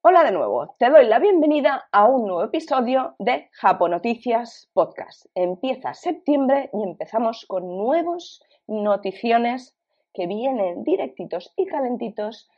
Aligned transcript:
Hola 0.00 0.22
de 0.22 0.30
nuevo, 0.30 0.76
te 0.78 0.90
doy 0.90 1.06
la 1.06 1.18
bienvenida 1.18 1.88
a 1.90 2.06
un 2.06 2.28
nuevo 2.28 2.44
episodio 2.44 3.16
de 3.18 3.50
Japonoticias 3.50 4.70
Podcast. 4.72 5.26
Empieza 5.34 5.92
septiembre 5.92 6.70
y 6.72 6.84
empezamos 6.84 7.44
con 7.48 7.66
nuevos 7.66 8.40
noticiones 8.68 9.76
que 10.14 10.28
vienen 10.28 10.84
directitos 10.84 11.52
y 11.56 11.66
calentitos 11.66 12.48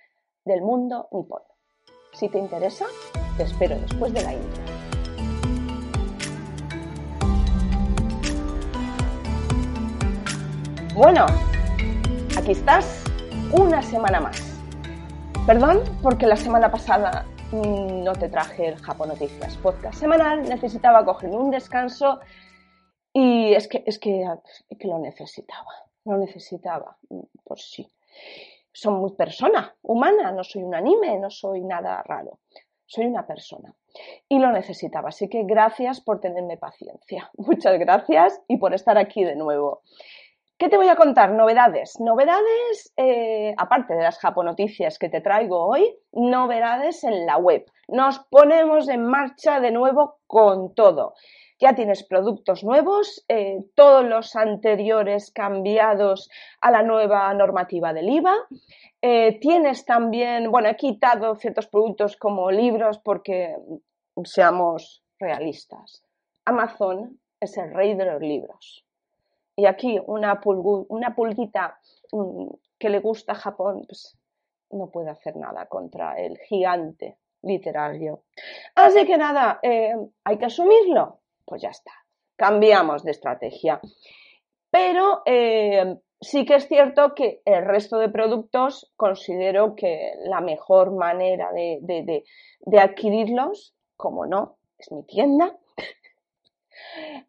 del 0.45 0.61
mundo 0.61 1.08
nipón. 1.12 1.40
Si 2.12 2.29
te 2.29 2.39
interesa, 2.39 2.84
te 3.39 3.45
espero 3.45 3.75
después 3.80 4.12
de 4.12 4.22
la 4.22 4.34
intro. 4.34 4.62
Bueno, 10.95 11.25
aquí 12.36 12.52
estás 12.52 13.02
una 13.54 13.80
semana 13.80 14.20
más. 14.20 14.50
Perdón 15.46 15.82
porque 16.02 16.27
la 16.27 16.36
semana 16.36 16.70
pasada 16.70 17.25
no 17.52 18.12
te 18.12 18.29
traje 18.29 18.68
el 18.68 18.76
Japón 18.76 19.08
Noticias 19.08 19.57
podcast 19.57 19.99
semanal, 19.99 20.43
necesitaba 20.43 21.04
cogerme 21.04 21.36
un 21.36 21.50
descanso 21.50 22.21
y 23.13 23.54
es 23.54 23.66
que, 23.66 23.82
es 23.86 23.99
que, 23.99 24.22
es 24.68 24.79
que 24.79 24.86
lo 24.86 24.99
necesitaba, 24.99 25.72
lo 26.04 26.18
necesitaba, 26.18 26.96
por 27.43 27.58
sí. 27.58 27.90
Soy 28.72 28.94
muy 28.94 29.13
persona, 29.13 29.75
humana, 29.82 30.30
no 30.30 30.44
soy 30.44 30.63
un 30.63 30.75
anime, 30.75 31.18
no 31.18 31.30
soy 31.30 31.63
nada 31.63 32.02
raro, 32.05 32.38
soy 32.86 33.06
una 33.06 33.27
persona 33.27 33.75
y 34.28 34.38
lo 34.38 34.52
necesitaba. 34.52 35.08
Así 35.08 35.28
que 35.28 35.42
gracias 35.44 36.00
por 36.00 36.20
tenerme 36.20 36.58
paciencia, 36.58 37.30
muchas 37.36 37.78
gracias 37.78 38.41
y 38.47 38.58
por 38.58 38.75
estar 38.75 38.98
aquí 38.98 39.25
de 39.25 39.34
nuevo. 39.34 39.83
¿Qué 40.61 40.69
te 40.69 40.77
voy 40.77 40.89
a 40.89 40.97
contar? 40.97 41.31
Novedades. 41.31 41.98
Novedades, 42.00 42.92
eh, 42.98 43.55
aparte 43.56 43.95
de 43.95 44.03
las 44.03 44.19
japonoticias 44.19 44.98
que 44.98 45.09
te 45.09 45.23
traigo 45.23 45.67
hoy, 45.67 45.97
novedades 46.12 47.03
en 47.03 47.25
la 47.25 47.39
web. 47.39 47.64
Nos 47.89 48.19
ponemos 48.28 48.91
en 48.91 49.06
marcha 49.06 49.59
de 49.59 49.70
nuevo 49.70 50.19
con 50.27 50.75
todo. 50.75 51.14
Ya 51.58 51.75
tienes 51.75 52.06
productos 52.06 52.62
nuevos, 52.62 53.25
eh, 53.28 53.61
todos 53.75 54.05
los 54.05 54.36
anteriores 54.36 55.33
cambiados 55.33 56.28
a 56.61 56.70
la 56.70 56.83
nueva 56.83 57.33
normativa 57.33 57.95
del 57.95 58.11
IVA. 58.11 58.34
Eh, 59.00 59.41
tienes 59.41 59.86
también, 59.86 60.50
bueno, 60.50 60.69
he 60.69 60.77
quitado 60.77 61.36
ciertos 61.36 61.69
productos 61.69 62.19
como 62.19 62.50
libros 62.50 62.98
porque 62.98 63.56
seamos 64.24 65.02
realistas. 65.19 66.05
Amazon 66.45 67.19
es 67.41 67.56
el 67.56 67.72
rey 67.72 67.95
de 67.95 68.05
los 68.05 68.20
libros 68.20 68.84
y 69.61 69.66
aquí 69.66 70.00
una, 70.06 70.41
pulguita 70.41 71.78
mm, 72.12 72.47
que 72.78 72.89
le 72.89 73.00
gusta 73.00 73.33
a 73.33 73.36
Japón, 73.36 73.84
pues 73.86 74.19
no 74.70 74.91
puede 74.91 75.11
hacer 75.11 75.36
nada 75.36 75.67
contra 75.67 76.19
el 76.19 76.39
gigante 76.39 77.19
literario. 77.42 78.22
Así 78.75 79.05
que 79.05 79.19
nada, 79.19 79.61
eh, 79.62 79.94
hay 80.25 80.39
que 80.39 80.47
asumirlo. 80.47 81.19
Pues 81.44 81.61
ya 81.61 81.69
está, 81.69 81.92
cambiamos 82.36 83.05
de 83.05 83.11
estrategia. 83.11 83.80
Pero 84.70 85.22
eh, 85.27 85.97
sí 86.20 86.47
que 86.47 86.55
es 86.55 86.67
cierto 86.67 87.14
que 87.14 87.42
el 87.45 87.67
resto 87.67 87.98
de 87.98 88.08
productos 88.08 88.91
considero 88.97 89.74
que 89.74 90.12
la 90.24 90.41
mejor 90.41 90.92
manera 90.92 91.50
de 91.52 92.24
adquirirlos, 92.78 93.74
como 93.97 94.24
no, 94.24 94.56
es 94.78 94.91
mi 94.91 95.02
tienda 95.05 95.58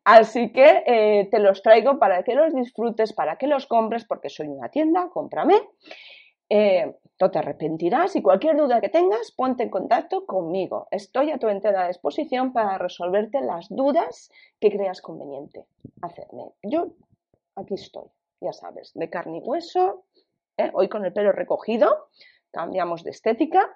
Así 0.04 0.52
que 0.52 0.84
eh, 0.86 1.28
te 1.32 1.40
los 1.40 1.62
traigo 1.62 2.00
para 2.00 2.24
que 2.24 2.36
los 2.36 2.54
disfrutes, 2.54 3.14
para 3.14 3.38
que 3.38 3.48
los 3.48 3.66
compres, 3.68 4.06
porque 4.06 4.30
soy 4.30 4.48
una 4.48 4.70
tienda, 4.70 5.10
cómprame. 5.12 5.62
Eh, 6.50 6.94
te 7.30 7.40
arrepentirás 7.40 8.16
y 8.16 8.22
cualquier 8.22 8.58
duda 8.58 8.82
que 8.82 8.90
tengas, 8.90 9.32
ponte 9.32 9.64
en 9.64 9.70
contacto 9.70 10.26
conmigo. 10.26 10.88
Estoy 10.92 11.32
a 11.32 11.38
tu 11.38 11.48
entera 11.48 11.88
disposición 11.88 12.54
para 12.54 12.78
resolverte 12.78 13.42
las 13.42 13.68
dudas 13.70 14.32
que 14.60 14.72
creas 14.72 15.02
conveniente 15.02 15.66
hacerme. 16.02 16.46
Yo 16.64 16.94
aquí 17.56 17.76
estoy, 17.76 18.08
ya 18.40 18.54
sabes, 18.54 18.92
de 18.96 19.10
carne 19.10 19.38
y 19.38 19.42
hueso, 19.42 20.06
¿eh? 20.58 20.72
hoy 20.74 20.90
con 20.90 21.06
el 21.06 21.14
pelo 21.14 21.32
recogido, 21.32 22.08
cambiamos 22.52 23.04
de 23.04 23.12
estética 23.12 23.70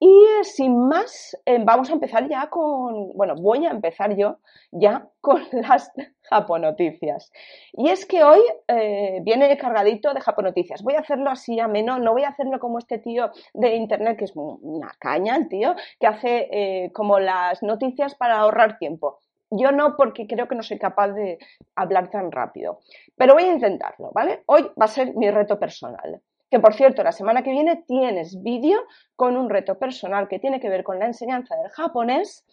y 0.00 0.06
eh, 0.08 0.44
sin 0.44 0.88
más, 0.88 1.36
eh, 1.46 1.58
vamos 1.64 1.88
a 1.88 1.94
empezar 1.94 2.28
ya 2.28 2.50
con, 2.50 3.12
bueno, 3.14 3.34
voy 3.36 3.64
a 3.64 3.70
empezar 3.70 4.16
yo 4.16 4.38
ya 4.72 5.08
con 5.20 5.42
las 5.52 5.90
japonoticias. 6.22 7.32
Y 7.72 7.88
es 7.88 8.04
que 8.04 8.24
hoy 8.24 8.40
eh, 8.68 9.20
viene 9.22 9.56
cargadito 9.56 10.12
de 10.12 10.20
japonoticias. 10.20 10.82
Voy 10.82 10.94
a 10.94 11.00
hacerlo 11.00 11.30
así 11.30 11.60
ameno, 11.60 11.98
no 11.98 12.12
voy 12.12 12.24
a 12.24 12.28
hacerlo 12.28 12.58
como 12.58 12.78
este 12.78 12.98
tío 12.98 13.30
de 13.54 13.76
internet, 13.76 14.18
que 14.18 14.24
es 14.24 14.32
una 14.34 14.92
caña 14.98 15.36
el 15.36 15.48
tío, 15.48 15.74
que 16.00 16.06
hace 16.06 16.90
como 16.92 17.18
las 17.20 17.62
noticias 17.62 18.14
para 18.14 18.38
ahorrar 18.38 18.78
tiempo. 18.78 19.20
Yo 19.50 19.70
no, 19.70 19.96
porque 19.96 20.26
creo 20.26 20.48
que 20.48 20.54
no 20.54 20.62
soy 20.62 20.78
capaz 20.78 21.08
de 21.12 21.38
hablar 21.76 22.10
tan 22.10 22.32
rápido. 22.32 22.80
Pero 23.16 23.34
voy 23.34 23.44
a 23.44 23.52
intentarlo, 23.52 24.10
¿vale? 24.12 24.42
Hoy 24.46 24.62
va 24.80 24.86
a 24.86 24.88
ser 24.88 25.14
mi 25.14 25.30
reto 25.30 25.58
personal. 25.58 26.20
Que 26.54 26.60
por 26.60 26.74
cierto, 26.74 27.02
la 27.02 27.10
semana 27.10 27.42
que 27.42 27.50
viene 27.50 27.82
tienes 27.84 28.40
vídeo 28.40 28.84
con 29.16 29.36
un 29.36 29.50
reto 29.50 29.76
personal 29.76 30.28
que 30.28 30.38
tiene 30.38 30.60
que 30.60 30.68
ver 30.68 30.84
con 30.84 31.00
la 31.00 31.06
enseñanza 31.06 31.56
del 31.56 31.68
japonés 31.68 32.46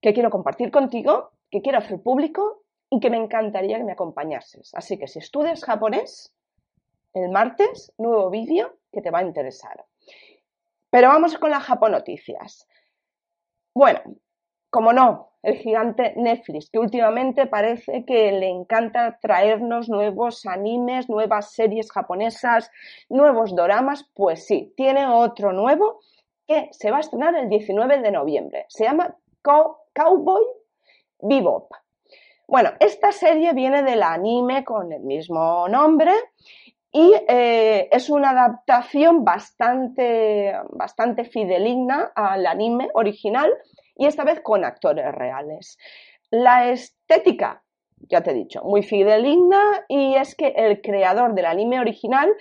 que 0.00 0.14
quiero 0.14 0.30
compartir 0.30 0.70
contigo, 0.70 1.32
que 1.50 1.60
quiero 1.60 1.76
hacer 1.76 2.00
público 2.00 2.62
y 2.88 3.00
que 3.00 3.10
me 3.10 3.18
encantaría 3.18 3.76
que 3.76 3.84
me 3.84 3.92
acompañases. 3.92 4.74
Así 4.74 4.96
que 4.96 5.06
si 5.06 5.18
estudias 5.18 5.62
japonés, 5.62 6.34
el 7.12 7.28
martes, 7.28 7.92
nuevo 7.98 8.30
vídeo 8.30 8.78
que 8.90 9.02
te 9.02 9.10
va 9.10 9.18
a 9.18 9.24
interesar. 9.24 9.84
Pero 10.88 11.08
vamos 11.08 11.36
con 11.36 11.50
las 11.50 11.64
japonoticias. 11.64 12.66
Bueno, 13.74 14.00
como 14.70 14.94
no, 14.94 15.27
el 15.42 15.56
gigante 15.56 16.14
Netflix, 16.16 16.70
que 16.70 16.78
últimamente 16.78 17.46
parece 17.46 18.04
que 18.04 18.32
le 18.32 18.48
encanta 18.48 19.18
traernos 19.20 19.88
nuevos 19.88 20.46
animes, 20.46 21.08
nuevas 21.08 21.52
series 21.52 21.92
japonesas, 21.92 22.70
nuevos 23.08 23.54
doramas, 23.54 24.08
pues 24.14 24.46
sí, 24.46 24.72
tiene 24.76 25.06
otro 25.06 25.52
nuevo 25.52 26.00
que 26.46 26.68
se 26.72 26.90
va 26.90 26.96
a 26.96 27.00
estrenar 27.00 27.36
el 27.36 27.48
19 27.48 28.00
de 28.00 28.10
noviembre. 28.10 28.64
Se 28.68 28.84
llama 28.84 29.16
Cowboy 29.42 30.44
Bebop. 31.20 31.70
Bueno, 32.46 32.70
esta 32.80 33.12
serie 33.12 33.52
viene 33.52 33.82
del 33.82 34.02
anime 34.02 34.64
con 34.64 34.92
el 34.92 35.02
mismo 35.02 35.68
nombre 35.68 36.12
y 36.90 37.12
eh, 37.28 37.88
es 37.92 38.08
una 38.08 38.30
adaptación 38.30 39.22
bastante, 39.22 40.54
bastante 40.70 41.24
fideligna 41.24 42.10
al 42.14 42.46
anime 42.46 42.88
original 42.94 43.52
y 43.98 44.06
esta 44.06 44.24
vez 44.24 44.40
con 44.40 44.64
actores 44.64 45.12
reales. 45.12 45.76
La 46.30 46.70
estética, 46.70 47.62
ya 47.98 48.22
te 48.22 48.30
he 48.30 48.34
dicho, 48.34 48.62
muy 48.62 48.82
fideligna 48.82 49.84
y 49.88 50.14
es 50.14 50.34
que 50.34 50.54
el 50.56 50.80
creador 50.80 51.34
del 51.34 51.46
anime 51.46 51.80
original, 51.80 52.32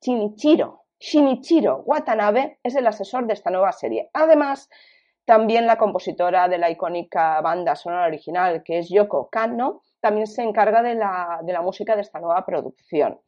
Shinichiro, 0.00 1.82
Watanabe, 1.84 2.58
es 2.62 2.74
el 2.74 2.86
asesor 2.86 3.26
de 3.26 3.34
esta 3.34 3.50
nueva 3.50 3.72
serie. 3.72 4.10
Además, 4.14 4.70
también 5.26 5.66
la 5.66 5.76
compositora 5.76 6.48
de 6.48 6.56
la 6.56 6.70
icónica 6.70 7.40
banda 7.42 7.76
sonora 7.76 8.06
original, 8.06 8.62
que 8.64 8.78
es 8.78 8.88
Yoko 8.88 9.28
Kanno, 9.28 9.82
también 10.00 10.26
se 10.26 10.42
encarga 10.42 10.82
de 10.82 10.94
la, 10.94 11.60
música 11.62 11.94
de 11.94 12.00
esta 12.00 12.20
nueva 12.20 12.46
producción. 12.46 13.20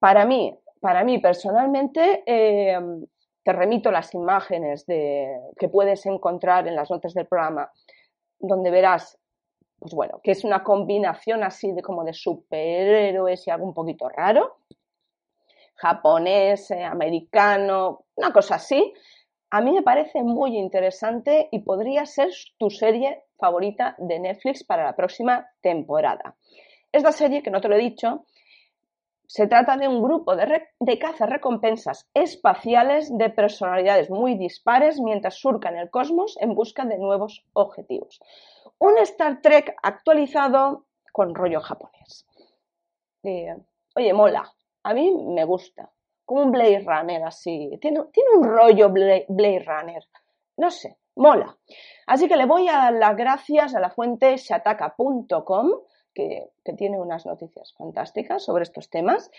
Para 0.00 0.24
mí, 0.24 0.58
para 0.80 1.04
mí 1.04 1.18
personalmente, 1.18 2.24
eh, 2.26 2.80
te 3.42 3.52
remito 3.52 3.90
las 3.90 4.14
imágenes 4.14 4.86
de, 4.86 5.40
que 5.58 5.68
puedes 5.68 6.06
encontrar 6.06 6.68
en 6.68 6.76
las 6.76 6.90
notas 6.90 7.14
del 7.14 7.26
programa, 7.26 7.70
donde 8.38 8.70
verás, 8.70 9.18
pues 9.78 9.94
bueno, 9.94 10.20
que 10.22 10.30
es 10.32 10.44
una 10.44 10.62
combinación 10.62 11.42
así 11.42 11.72
de 11.72 11.82
como 11.82 12.04
de 12.04 12.12
superhéroes 12.12 13.46
y 13.46 13.50
algo 13.50 13.66
un 13.66 13.74
poquito 13.74 14.08
raro, 14.08 14.58
japonés, 15.76 16.70
eh, 16.70 16.84
americano, 16.84 18.04
una 18.14 18.32
cosa 18.32 18.56
así. 18.56 18.92
A 19.50 19.60
mí 19.60 19.72
me 19.72 19.82
parece 19.82 20.22
muy 20.22 20.56
interesante 20.56 21.48
y 21.50 21.58
podría 21.60 22.06
ser 22.06 22.30
tu 22.58 22.70
serie 22.70 23.24
favorita 23.38 23.96
de 23.98 24.20
Netflix 24.20 24.64
para 24.64 24.84
la 24.84 24.94
próxima 24.94 25.48
temporada. 25.60 26.36
Esta 26.92 27.10
serie, 27.10 27.42
que 27.42 27.50
no 27.50 27.60
te 27.60 27.68
lo 27.68 27.74
he 27.74 27.80
dicho, 27.80 28.24
se 29.32 29.46
trata 29.46 29.78
de 29.78 29.88
un 29.88 30.02
grupo 30.02 30.36
de, 30.36 30.68
de 30.78 30.98
recompensas 31.20 32.06
espaciales 32.12 33.16
de 33.16 33.30
personalidades 33.30 34.10
muy 34.10 34.34
dispares 34.36 35.00
mientras 35.00 35.36
surcan 35.36 35.74
el 35.78 35.88
cosmos 35.88 36.36
en 36.38 36.54
busca 36.54 36.84
de 36.84 36.98
nuevos 36.98 37.42
objetivos. 37.54 38.20
Un 38.78 38.98
Star 38.98 39.40
Trek 39.40 39.74
actualizado 39.82 40.84
con 41.12 41.34
rollo 41.34 41.62
japonés. 41.62 42.26
Eh, 43.22 43.56
oye, 43.96 44.12
mola. 44.12 44.52
A 44.82 44.92
mí 44.92 45.10
me 45.10 45.46
gusta. 45.46 45.90
Como 46.26 46.42
un 46.42 46.50
Blade 46.50 46.84
Runner 46.84 47.24
así. 47.24 47.70
Tiene, 47.80 48.02
tiene 48.12 48.30
un 48.36 48.44
rollo 48.44 48.90
Blade, 48.90 49.24
Blade 49.30 49.64
Runner. 49.66 50.04
No 50.58 50.70
sé, 50.70 50.98
mola. 51.16 51.56
Así 52.06 52.28
que 52.28 52.36
le 52.36 52.44
voy 52.44 52.68
a 52.68 52.72
dar 52.72 52.92
las 52.92 53.16
gracias 53.16 53.74
a 53.74 53.80
la 53.80 53.88
fuente 53.88 54.36
shataka.com 54.36 55.70
que, 56.14 56.50
tiene 56.76 57.00
unas 57.00 57.26
noticias 57.26 57.74
fantásticas 57.76 58.44
sobre 58.44 58.62
estos 58.62 58.88
temas 58.90 59.30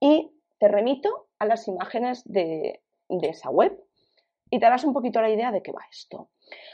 y 0.00 0.32
te 0.58 0.68
remito 0.68 1.28
a 1.38 1.46
las 1.46 1.68
imágenes 1.68 2.22
de, 2.24 2.82
esa 3.08 3.50
web 3.50 3.78
y 4.50 4.58
te 4.58 4.66
harás 4.66 4.84
un 4.84 4.92
poquito 4.92 5.20
la 5.20 5.30
idea 5.30 5.50
de 5.50 5.62
qué 5.62 5.72
va 5.72 5.82
esto. 5.90 6.30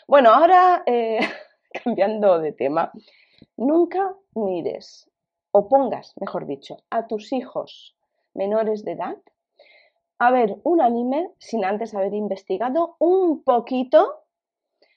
Bueno, 0.07 0.31
ahora 0.31 0.83
eh, 0.87 1.21
cambiando 1.85 2.39
de 2.39 2.53
tema, 2.53 2.93
nunca 3.57 4.15
mires 4.35 5.11
o 5.51 5.69
pongas, 5.69 6.15
mejor 6.21 6.47
dicho, 6.47 6.79
a 6.91 7.07
tus 7.07 7.33
hijos 7.33 7.97
menores 8.35 8.85
de 8.85 8.93
edad 8.93 9.17
a 10.19 10.31
ver 10.31 10.57
un 10.65 10.81
anime 10.81 11.33
sin 11.39 11.65
antes 11.65 11.95
haber 11.95 12.13
investigado 12.13 12.97
un 12.99 13.45
poquito 13.45 14.25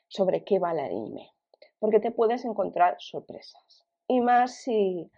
sobre 0.07 0.43
qué 0.43 0.59
va 0.59 0.71
el 0.71 0.79
anime, 0.79 1.31
porque 1.79 1.99
te 1.99 2.11
puedes 2.11 2.43
encontrar 2.43 2.95
sorpresas, 2.99 3.80
y 4.11 4.19
más 4.19 4.55
si 4.55 5.09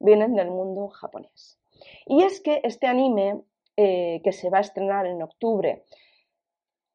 vienen 0.00 0.34
del 0.34 0.50
mundo 0.50 0.88
japonés. 0.88 1.58
Y 2.06 2.22
es 2.22 2.40
que 2.40 2.62
este 2.64 2.86
anime, 2.86 3.42
eh, 3.76 4.22
que 4.24 4.32
se 4.32 4.48
va 4.48 4.58
a 4.58 4.62
estrenar 4.62 5.06
en 5.06 5.22
octubre 5.22 5.84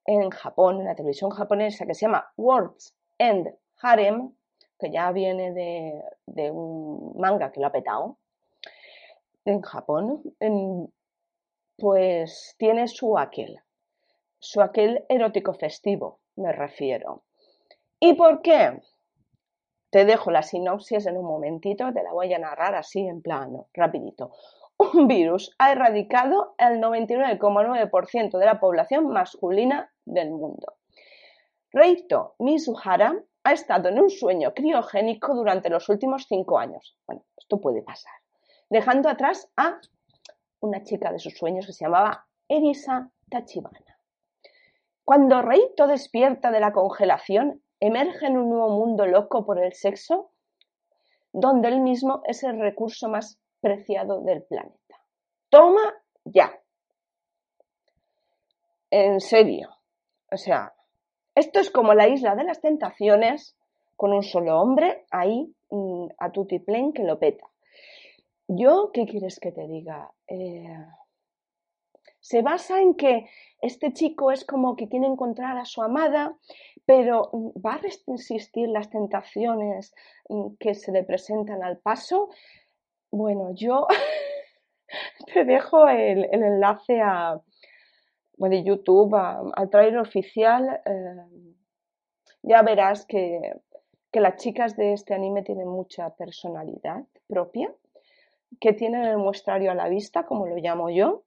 en 0.06 0.32
Japón, 0.32 0.80
en 0.80 0.86
la 0.86 0.96
televisión 0.96 1.30
japonesa, 1.30 1.86
que 1.86 1.94
se 1.94 2.08
llama 2.08 2.34
Words 2.38 2.96
and 3.20 3.54
Harem, 3.82 4.34
que 4.80 4.90
ya 4.90 5.12
viene 5.12 5.54
de, 6.26 6.52
un 6.52 7.14
manga 7.18 7.52
que 7.52 7.62
lo 7.62 7.68
ha 7.68 7.72
petado 7.72 8.18
en 9.46 9.62
Japón, 9.62 10.24
pues 11.78 12.56
tiene 12.58 12.88
su 12.88 13.18
aquel, 13.18 13.60
su 14.40 14.60
aquel 14.60 15.06
erótico 15.08 15.54
festivo, 15.54 16.20
me 16.36 16.52
refiero. 16.52 17.22
¿Y 18.00 18.14
por 18.14 18.42
qué? 18.42 18.82
Te 19.94 20.06
dejo 20.06 20.31
la 20.31 20.42
sinopsis 20.42 21.06
en 21.06 21.18
un 21.18 21.25
momentito, 21.25 21.94
te 21.94 22.01
la 22.01 22.12
voy 22.12 22.34
a 22.34 22.40
narrar 22.40 22.74
así 22.74 23.06
en 23.06 23.22
plano, 23.22 23.68
rapidito. 23.75 24.31
Un 24.80 25.07
virus 25.07 25.54
ha 25.60 25.72
erradicado 25.72 26.56
el 26.57 26.81
99,9% 26.81 28.40
de 28.40 28.45
la 28.48 28.60
población 28.60 29.10
masculina 29.10 29.94
del 30.04 30.31
mundo. 30.31 30.78
Reito 31.72 32.34
Mizuhara 32.40 33.24
ha 33.44 33.54
estado 33.54 33.90
en 33.90 34.00
un 34.00 34.10
sueño 34.10 34.56
criogénico 34.56 35.36
durante 35.36 35.69
los 35.69 35.88
últimos 35.90 36.25
cinco 36.28 36.57
años. 36.57 36.98
Bueno, 37.06 37.24
esto 37.38 37.62
puede 37.62 37.84
pasar. 37.84 38.13
Dejando 38.72 39.10
atrás 39.10 39.48
a 39.57 39.80
una 40.60 40.81
chica 40.81 41.12
de 41.12 41.19
sus 41.19 41.38
sueños 41.38 41.68
que 41.68 41.74
se 41.74 41.86
llamaba 41.86 42.25
Erisa 42.48 43.12
Tachibana. 43.30 44.00
Cuando 45.04 45.44
Reito 45.44 45.86
despierta 45.86 46.50
de 46.50 46.62
la 46.62 46.72
congelación, 46.72 47.62
emerge 47.85 48.27
en 48.27 48.38
un 48.38 48.50
nuevo 48.50 48.69
mundo 48.69 49.06
loco 49.06 49.45
por 49.45 49.62
el 49.62 49.74
sexo, 49.74 50.30
donde 51.33 51.68
él 51.68 51.81
mismo 51.81 52.21
es 52.25 52.44
el 52.44 52.57
recurso 52.57 53.09
más 53.09 53.38
preciado 53.59 54.21
del 54.21 54.41
planeta. 54.44 55.01
Toma 55.50 55.94
ya. 56.24 56.57
En 58.89 59.19
serio. 59.19 59.69
O 60.31 60.38
sea, 60.38 60.74
esto 61.35 61.59
es 61.59 61.69
como 61.71 61.94
la 61.94 62.07
isla 62.07 62.35
de 62.35 62.45
las 62.45 62.62
tentaciones 62.62 63.57
con 63.97 64.13
un 64.13 64.24
solo 64.24 64.62
hombre 64.62 65.06
ahí 65.12 65.53
mm, 65.69 66.07
a 66.19 66.31
tutiplén 66.31 66.94
que 66.94 67.03
lo 67.03 67.19
peta. 67.19 67.47
Yo, 68.47 68.91
¿qué 68.94 69.06
quieres 69.06 69.39
que 69.41 69.51
te 69.51 69.68
diga? 69.68 70.09
Eh, 70.27 70.85
se 72.24 72.42
basa 72.42 72.81
en 72.81 72.96
que 72.96 73.28
este 73.62 73.92
chico 73.92 74.31
es 74.31 74.46
como 74.46 74.78
que 74.78 74.88
quiere 74.88 75.08
encontrar 75.08 75.58
a 75.58 75.66
su 75.66 75.84
amada, 75.84 76.38
pero 76.86 77.30
mm, 77.34 77.50
va 77.60 77.74
a 77.74 77.81
resistir 78.08 78.70
las 78.70 78.90
tentaciones 78.90 79.94
mm, 80.30 80.56
que 80.58 80.74
se 80.74 80.94
le 80.94 81.04
presentan 81.04 81.62
al 81.64 81.80
paso. 81.80 82.30
Bueno, 83.12 83.54
yo 83.54 83.88
te 85.34 85.44
dejo 85.44 85.90
el, 85.90 86.30
enlace 86.31 87.02
a, 87.02 87.42
de 88.38 88.64
YouTube 88.64 89.14
al 89.16 89.69
trailer 89.69 90.00
oficial. 90.00 90.81
Eh, 90.86 91.54
ya 92.42 92.62
verás 92.62 93.06
que, 93.06 93.54
que 94.12 94.22
las 94.22 94.38
chicas 94.38 94.78
de 94.78 94.94
este 94.94 95.14
anime 95.14 95.44
tienen 95.44 95.68
mucha 95.68 96.10
personalidad 96.16 97.04
propia 97.28 97.69
que 98.62 98.72
tienen 98.72 99.04
el 99.04 99.18
muestrario 99.18 99.72
a 99.72 99.76
la 99.76 99.90
vista, 99.90 100.26
como 100.26 100.46
lo 100.46 100.56
llamo 100.56 100.90
yo, 100.90 101.24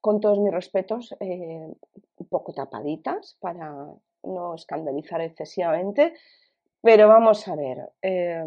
con 0.00 0.20
todos 0.20 0.38
mis 0.40 0.52
respetos, 0.52 1.14
eh, 1.20 1.72
un 2.16 2.26
poco 2.28 2.52
tapaditas 2.52 3.36
para 3.40 3.72
no 4.24 4.54
escandalizar 4.54 5.20
excesivamente, 5.20 6.14
pero 6.80 7.06
vamos 7.08 7.46
a 7.46 7.54
ver, 7.54 7.92
eh, 8.02 8.44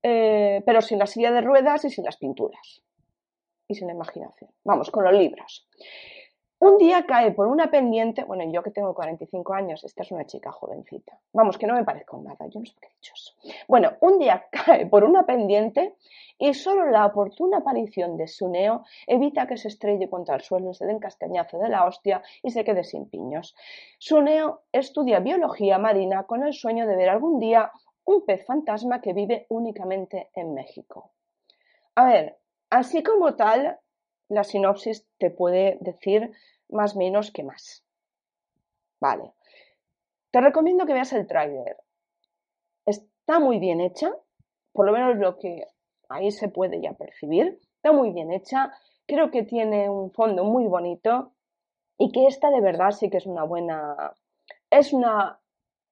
eh, 0.02 0.62
pero 0.64 0.80
sin 0.80 0.98
la 0.98 1.06
silla 1.06 1.32
de 1.32 1.40
ruedas 1.40 1.84
y 1.84 1.90
sin 1.90 2.04
las 2.04 2.16
pinturas. 2.16 2.82
Y 3.68 3.74
sin 3.74 3.86
la 3.86 3.94
imaginación. 3.94 4.50
Vamos, 4.64 4.90
con 4.90 5.04
los 5.04 5.12
libros. 5.12 5.68
Un 6.64 6.78
día 6.78 7.04
cae 7.06 7.32
por 7.32 7.48
una 7.48 7.72
pendiente, 7.72 8.22
bueno, 8.22 8.44
yo 8.44 8.62
que 8.62 8.70
tengo 8.70 8.94
45 8.94 9.52
años, 9.52 9.82
esta 9.82 10.04
es 10.04 10.12
una 10.12 10.26
chica 10.26 10.52
jovencita. 10.52 11.18
Vamos, 11.32 11.58
que 11.58 11.66
no 11.66 11.74
me 11.74 11.82
parezco 11.82 12.22
nada, 12.22 12.46
yo 12.46 12.60
no 12.60 12.66
sé 12.66 12.74
qué 12.80 12.86
he 12.86 12.94
dicho 12.94 13.14
eso. 13.16 13.32
Bueno, 13.66 13.94
un 13.98 14.20
día 14.20 14.46
cae 14.52 14.86
por 14.86 15.02
una 15.02 15.26
pendiente 15.26 15.96
y 16.38 16.54
solo 16.54 16.88
la 16.88 17.04
oportuna 17.04 17.56
aparición 17.58 18.16
de 18.16 18.28
Suneo 18.28 18.84
evita 19.08 19.48
que 19.48 19.56
se 19.56 19.66
estrelle 19.66 20.08
contra 20.08 20.36
el 20.36 20.42
suelo, 20.42 20.72
se 20.72 20.86
den 20.86 21.00
castañazo 21.00 21.58
de 21.58 21.68
la 21.68 21.84
hostia 21.84 22.22
y 22.44 22.52
se 22.52 22.62
quede 22.62 22.84
sin 22.84 23.10
piños. 23.10 23.56
Suneo 23.98 24.60
estudia 24.70 25.18
biología 25.18 25.78
marina 25.78 26.28
con 26.28 26.44
el 26.44 26.52
sueño 26.52 26.86
de 26.86 26.94
ver 26.94 27.08
algún 27.08 27.40
día 27.40 27.72
un 28.04 28.24
pez 28.24 28.46
fantasma 28.46 29.00
que 29.00 29.12
vive 29.12 29.46
únicamente 29.48 30.30
en 30.36 30.54
México. 30.54 31.10
A 31.96 32.04
ver, 32.04 32.38
así 32.70 33.02
como 33.02 33.34
tal, 33.34 33.80
la 34.28 34.44
sinopsis 34.44 35.06
te 35.18 35.30
puede 35.30 35.78
decir 35.80 36.32
más 36.68 36.96
menos 36.96 37.30
que 37.30 37.42
más. 37.42 37.84
Vale. 39.00 39.32
Te 40.30 40.40
recomiendo 40.40 40.86
que 40.86 40.94
veas 40.94 41.12
el 41.12 41.26
tráiler. 41.26 41.76
Está 42.86 43.38
muy 43.38 43.58
bien 43.58 43.80
hecha, 43.80 44.12
por 44.72 44.86
lo 44.86 44.92
menos 44.92 45.16
lo 45.16 45.38
que 45.38 45.66
ahí 46.08 46.30
se 46.30 46.48
puede 46.48 46.80
ya 46.80 46.94
percibir. 46.94 47.60
Está 47.76 47.92
muy 47.92 48.12
bien 48.12 48.32
hecha. 48.32 48.72
creo 49.06 49.30
que 49.30 49.42
tiene 49.42 49.90
un 49.90 50.12
fondo 50.12 50.44
muy 50.44 50.66
bonito 50.66 51.32
y 51.98 52.12
que 52.12 52.26
esta 52.26 52.50
de 52.50 52.60
verdad 52.60 52.92
sí 52.92 53.10
que 53.10 53.18
es 53.18 53.26
una 53.26 53.42
buena, 53.44 54.14
es 54.70 54.92
una 54.92 55.40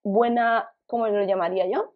buena, 0.03 0.73
¿cómo 0.87 1.07
lo 1.09 1.25
llamaría 1.25 1.67
yo? 1.67 1.95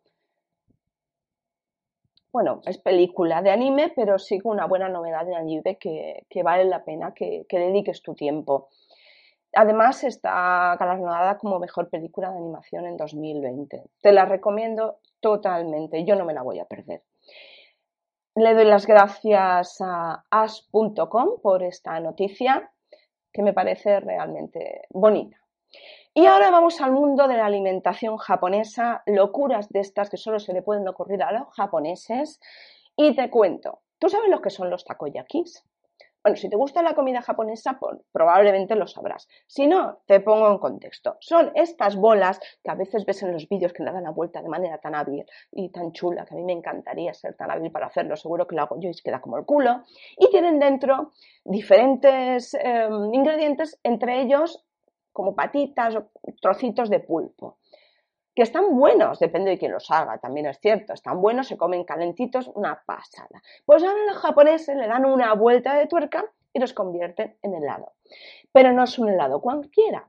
Bueno, 2.34 2.62
es 2.66 2.78
película 2.78 3.42
de 3.42 3.52
anime, 3.52 3.92
pero 3.94 4.18
sí 4.18 4.40
con 4.40 4.54
una 4.54 4.66
buena 4.66 4.88
novedad 4.88 5.24
de 5.24 5.36
anime 5.36 5.78
que, 5.78 6.26
que 6.28 6.42
vale 6.42 6.64
la 6.64 6.84
pena 6.84 7.14
que, 7.14 7.46
que 7.48 7.60
dediques 7.60 8.02
tu 8.02 8.16
tiempo. 8.16 8.70
Además 9.52 10.02
está 10.02 10.76
galardonada 10.76 11.38
como 11.38 11.60
mejor 11.60 11.90
película 11.90 12.32
de 12.32 12.38
animación 12.38 12.86
en 12.86 12.96
2020. 12.96 13.84
Te 14.02 14.10
la 14.10 14.24
recomiendo 14.24 14.98
totalmente, 15.20 16.04
yo 16.04 16.16
no 16.16 16.24
me 16.24 16.34
la 16.34 16.42
voy 16.42 16.58
a 16.58 16.64
perder. 16.64 17.02
Le 18.34 18.52
doy 18.54 18.64
las 18.64 18.88
gracias 18.88 19.80
a 19.80 20.24
as.com 20.28 21.40
por 21.40 21.62
esta 21.62 22.00
noticia 22.00 22.68
que 23.32 23.42
me 23.42 23.52
parece 23.52 24.00
realmente 24.00 24.88
bonita. 24.90 25.43
Y 26.16 26.26
ahora 26.26 26.52
vamos 26.52 26.80
al 26.80 26.92
mundo 26.92 27.26
de 27.26 27.36
la 27.36 27.46
alimentación 27.46 28.18
japonesa, 28.18 29.02
locuras 29.06 29.68
de 29.70 29.80
estas 29.80 30.08
que 30.08 30.16
solo 30.16 30.38
se 30.38 30.52
le 30.52 30.62
pueden 30.62 30.86
ocurrir 30.86 31.20
a 31.24 31.32
los 31.32 31.48
japoneses. 31.48 32.40
Y 32.96 33.16
te 33.16 33.28
cuento, 33.30 33.80
¿tú 33.98 34.08
sabes 34.08 34.30
lo 34.30 34.40
que 34.40 34.50
son 34.50 34.70
los 34.70 34.84
takoyakis? 34.84 35.64
Bueno, 36.22 36.36
si 36.36 36.48
te 36.48 36.56
gusta 36.56 36.82
la 36.82 36.94
comida 36.94 37.20
japonesa, 37.20 37.78
probablemente 38.12 38.76
lo 38.76 38.86
sabrás. 38.86 39.28
Si 39.48 39.66
no, 39.66 39.98
te 40.06 40.20
pongo 40.20 40.50
en 40.52 40.58
contexto. 40.58 41.16
Son 41.18 41.50
estas 41.54 41.96
bolas 41.96 42.40
que 42.62 42.70
a 42.70 42.76
veces 42.76 43.04
ves 43.04 43.22
en 43.24 43.32
los 43.32 43.48
vídeos 43.48 43.74
que 43.74 43.82
le 43.82 43.92
dan 43.92 44.04
la 44.04 44.10
vuelta 44.10 44.40
de 44.40 44.48
manera 44.48 44.78
tan 44.78 44.94
hábil 44.94 45.26
y 45.50 45.70
tan 45.70 45.92
chula, 45.92 46.24
que 46.24 46.32
a 46.34 46.36
mí 46.38 46.44
me 46.44 46.54
encantaría 46.54 47.12
ser 47.12 47.34
tan 47.34 47.50
hábil 47.50 47.70
para 47.70 47.88
hacerlo. 47.88 48.16
Seguro 48.16 48.46
que 48.46 48.54
lo 48.54 48.62
hago 48.62 48.80
yo 48.80 48.88
y 48.88 48.94
queda 48.94 49.20
como 49.20 49.36
el 49.36 49.44
culo. 49.44 49.82
Y 50.16 50.30
tienen 50.30 50.58
dentro 50.60 51.10
diferentes 51.44 52.54
em, 52.54 53.12
ingredientes, 53.12 53.78
entre 53.82 54.22
ellos 54.22 54.63
como 55.14 55.34
patitas 55.34 55.96
o 55.96 56.10
trocitos 56.42 56.90
de 56.90 57.00
pulpo 57.00 57.56
que 58.34 58.42
están 58.42 58.76
buenos, 58.76 59.20
depende 59.20 59.50
de 59.50 59.58
quién 59.58 59.72
los 59.72 59.90
haga, 59.90 60.18
también 60.18 60.46
es 60.46 60.58
cierto, 60.58 60.92
están 60.92 61.20
buenos, 61.20 61.46
se 61.46 61.56
comen 61.56 61.84
calentitos, 61.84 62.50
una 62.54 62.82
pasada. 62.84 63.40
Pues 63.64 63.82
ahora 63.84 64.04
los 64.06 64.16
japoneses 64.16 64.76
le 64.76 64.88
dan 64.88 65.04
una 65.04 65.32
vuelta 65.34 65.74
de 65.74 65.86
tuerca 65.86 66.24
y 66.52 66.58
los 66.58 66.72
convierten 66.72 67.36
en 67.42 67.54
helado. 67.54 67.92
Pero 68.50 68.72
no 68.72 68.84
es 68.84 68.98
un 68.98 69.08
helado 69.08 69.40
cualquiera. 69.40 70.08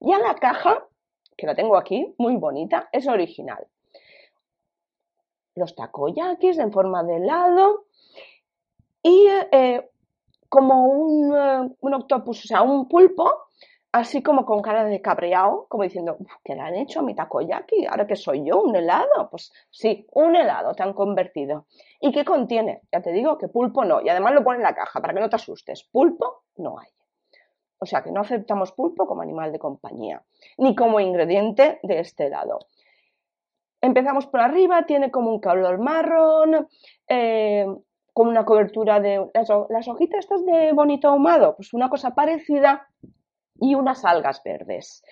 Ya 0.00 0.18
la 0.18 0.34
caja, 0.34 0.86
que 1.36 1.46
la 1.46 1.54
tengo 1.54 1.76
aquí, 1.76 2.14
muy 2.18 2.36
bonita, 2.36 2.90
es 2.92 3.08
original. 3.08 3.66
Los 5.54 5.74
takoyakis 5.74 6.58
en 6.58 6.72
forma 6.72 7.02
de 7.04 7.16
helado 7.16 7.86
y 9.02 9.26
eh, 9.50 9.90
como 10.50 10.88
un, 10.88 11.34
eh, 11.34 11.74
un 11.80 11.94
octopus, 11.94 12.44
o 12.44 12.48
sea, 12.48 12.62
un 12.62 12.86
pulpo 12.86 13.46
así 13.92 14.22
como 14.22 14.46
con 14.46 14.62
cara 14.62 14.84
de 14.84 15.02
cabreado, 15.02 15.66
como 15.68 15.84
diciendo, 15.84 16.16
¿qué 16.42 16.54
le 16.54 16.62
han 16.62 16.74
hecho 16.74 17.00
a 17.00 17.02
mi 17.02 17.14
takoyaki? 17.14 17.86
¿Ahora 17.86 18.06
que 18.06 18.16
soy 18.16 18.44
yo? 18.44 18.62
¿Un 18.62 18.74
helado? 18.74 19.28
Pues 19.30 19.52
sí, 19.70 20.06
un 20.12 20.34
helado 20.34 20.74
te 20.74 20.82
han 20.82 20.94
convertido. 20.94 21.66
¿Y 22.00 22.10
qué 22.10 22.24
contiene? 22.24 22.82
Ya 22.90 23.02
te 23.02 23.12
digo 23.12 23.36
que 23.36 23.48
pulpo 23.48 23.84
no. 23.84 24.00
Y 24.00 24.08
además 24.08 24.32
lo 24.32 24.42
pone 24.42 24.56
en 24.56 24.62
la 24.62 24.74
caja 24.74 25.00
para 25.00 25.12
que 25.12 25.20
no 25.20 25.28
te 25.28 25.36
asustes. 25.36 25.84
Pulpo 25.84 26.44
no 26.56 26.78
hay. 26.78 26.88
O 27.78 27.86
sea 27.86 28.02
que 28.02 28.10
no 28.10 28.22
aceptamos 28.22 28.72
pulpo 28.72 29.06
como 29.06 29.22
animal 29.22 29.52
de 29.52 29.58
compañía, 29.58 30.22
ni 30.56 30.74
como 30.74 31.00
ingrediente 31.00 31.78
de 31.82 32.00
este 32.00 32.26
helado. 32.26 32.60
Empezamos 33.80 34.26
por 34.26 34.40
arriba, 34.40 34.86
tiene 34.86 35.10
como 35.10 35.30
un 35.30 35.40
color 35.40 35.78
marrón, 35.78 36.68
eh, 37.08 37.66
con 38.14 38.28
una 38.28 38.44
cobertura 38.44 39.00
de... 39.00 39.28
Las, 39.34 39.48
las 39.68 39.88
hojitas 39.88 40.20
estas 40.20 40.46
de 40.46 40.72
bonito 40.72 41.08
ahumado, 41.08 41.56
pues 41.56 41.74
una 41.74 41.90
cosa 41.90 42.14
parecida 42.14 42.88
y 43.62 43.74
unas 43.76 44.04
algas 44.04 44.42
verdes. 44.44 45.02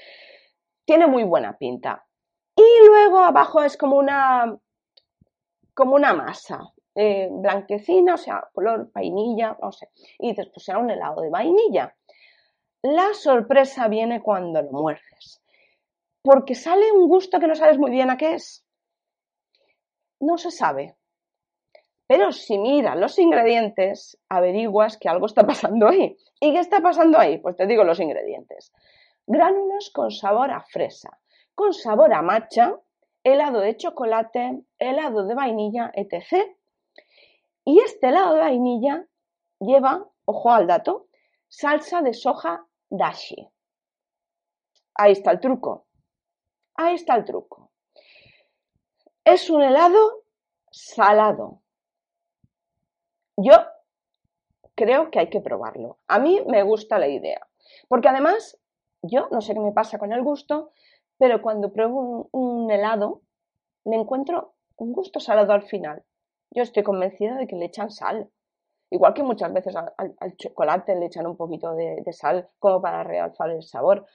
Tiene 0.85 1.07
muy 1.07 1.23
buena 1.25 1.57
pinta. 1.57 2.05
Y 2.57 2.87
luego 2.87 3.21
abajo 3.21 3.63
es 3.63 3.77
como 3.77 3.97
una, 3.97 4.59
como 5.73 5.95
una 5.95 6.13
masa 6.13 6.61
eh, 6.95 7.29
blanquecina, 7.31 8.15
o 8.15 8.19
sea, 8.19 8.49
color 8.53 8.91
vainilla, 8.93 9.57
no 9.63 9.71
sé. 9.71 9.89
Y 10.19 10.35
después 10.35 10.65
será 10.65 10.79
un 10.79 10.91
helado 10.91 11.23
de 11.23 11.31
vainilla. 11.31 11.97
La 12.83 13.15
sorpresa 13.15 13.89
viene 13.89 14.21
cuando 14.21 14.63
lo 14.63 14.73
muerdes, 14.73 15.43
porque 16.23 16.55
sale 16.55 16.91
un 16.93 17.09
gusto 17.09 17.39
que 17.39 17.47
no 17.47 17.55
sabes 17.55 17.79
muy 17.79 17.91
bien 17.91 18.11
a 18.11 18.17
qué 18.17 18.35
es. 18.35 18.67
No 20.19 20.39
se 20.39 20.51
sabe. 20.51 20.97
Pero 22.11 22.33
si 22.33 22.59
miras 22.59 22.97
los 22.97 23.17
ingredientes, 23.21 24.19
averiguas 24.29 24.99
que 24.99 25.09
algo 25.09 25.27
está 25.27 25.47
pasando 25.47 25.87
ahí. 25.87 26.17
¿Y 26.41 26.53
qué 26.53 26.59
está 26.59 26.81
pasando 26.81 27.17
ahí? 27.17 27.39
Pues 27.39 27.55
te 27.55 27.69
digo 27.69 27.85
los 27.85 28.01
ingredientes. 28.01 28.73
Gránulos 29.29 29.93
con 29.95 30.11
sabor 30.11 30.51
a 30.51 30.61
fresa, 30.61 31.21
con 31.55 31.73
sabor 31.73 32.13
a 32.13 32.21
matcha, 32.21 32.75
helado 33.23 33.61
de 33.61 33.77
chocolate, 33.77 34.65
helado 34.81 35.25
de 35.25 35.37
vainilla, 35.37 35.93
etc. 35.95 36.51
Y 37.65 37.79
este 37.79 38.09
helado 38.09 38.35
de 38.35 38.41
vainilla 38.41 39.07
lleva, 39.61 40.05
ojo 40.25 40.51
al 40.51 40.67
dato, 40.67 41.07
salsa 41.47 42.03
de 42.03 42.13
soja 42.13 42.67
dashi. 42.89 43.49
Ahí 44.97 45.13
está 45.13 45.31
el 45.31 45.39
truco. 45.39 45.87
Ahí 46.75 46.97
está 46.97 47.15
el 47.15 47.25
truco. 47.25 47.71
Es 49.23 49.49
un 49.49 49.63
helado 49.63 50.25
salado, 50.73 51.63
yo 53.37 53.53
creo 54.75 55.11
que 55.11 55.19
hay 55.19 55.29
que 55.29 55.41
probarlo. 55.41 55.99
A 56.09 56.19
mí 56.19 56.41
me 56.47 56.63
gusta 56.63 56.99
la 56.99 57.09
idea. 57.09 57.47
Porque 57.89 58.09
además, 58.09 58.59
yo 59.03 59.29
no 59.31 59.41
sé 59.41 59.55
qué 59.55 59.61
me 59.61 59.73
pasa 59.73 59.99
con 59.99 60.13
el 60.13 60.23
gusto, 60.23 60.73
pero 61.19 61.43
cuando 61.43 61.73
pruebo 61.73 62.29
un, 62.33 62.71
helado, 62.71 63.21
le 63.85 63.97
encuentro 63.97 64.55
un 64.77 64.93
gusto 64.93 65.21
salado 65.21 65.53
al 65.53 65.63
final. 65.63 66.03
Yo 66.51 66.63
estoy 66.63 66.83
convencida 66.83 67.37
de 67.37 67.47
que 67.47 67.57
le 67.57 67.67
echan 67.67 67.91
sal. 67.91 68.31
Igual 68.91 69.15
que 69.15 69.23
muchas 69.23 69.53
veces 69.53 69.77
al, 69.77 70.37
chocolate 70.37 70.97
le 70.97 71.07
echan 71.07 71.27
un 71.27 71.37
poquito 71.37 71.75
de, 71.75 72.03
sal 72.13 72.49
como 72.59 72.81
para 72.81 73.05
realzar 73.05 73.51
el 73.51 73.63
sabor. 73.63 74.07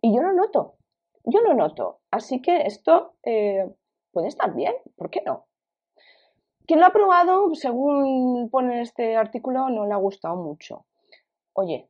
Y 0.00 0.14
yo 0.14 0.22
lo 0.22 0.32
noto. 0.32 0.76
Yo 1.24 1.40
lo 1.40 1.54
noto. 1.54 2.00
Así 2.12 2.40
que 2.40 2.62
esto 2.62 3.16
eh, 3.24 3.68
puede 4.12 4.28
estar 4.28 4.54
bien. 4.54 4.74
¿Por 4.96 5.10
qué 5.10 5.22
no? 5.26 5.46
Quien 6.66 6.80
lo 6.80 6.86
ha 6.86 6.90
probado, 6.90 7.54
según 7.54 8.48
pone 8.50 8.80
este 8.80 9.16
artículo, 9.16 9.68
no 9.68 9.86
le 9.86 9.92
ha 9.92 9.98
gustado 9.98 10.36
mucho. 10.36 10.84
Oye, 11.52 11.88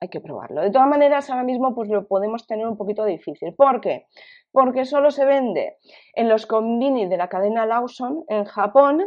hay 0.00 0.08
que 0.08 0.20
probarlo. 0.20 0.62
De 0.62 0.70
todas 0.70 0.88
maneras, 0.88 1.30
ahora 1.30 1.44
mismo 1.44 1.74
pues 1.74 1.88
lo 1.88 2.06
podemos 2.06 2.46
tener 2.46 2.66
un 2.66 2.76
poquito 2.76 3.04
difícil. 3.04 3.54
¿Por 3.54 3.80
qué? 3.80 4.06
Porque 4.50 4.84
solo 4.84 5.10
se 5.10 5.24
vende 5.24 5.76
en 6.14 6.28
los 6.28 6.46
combini 6.46 7.06
de 7.06 7.16
la 7.16 7.28
cadena 7.28 7.66
Lawson 7.66 8.24
en 8.28 8.44
Japón, 8.44 9.04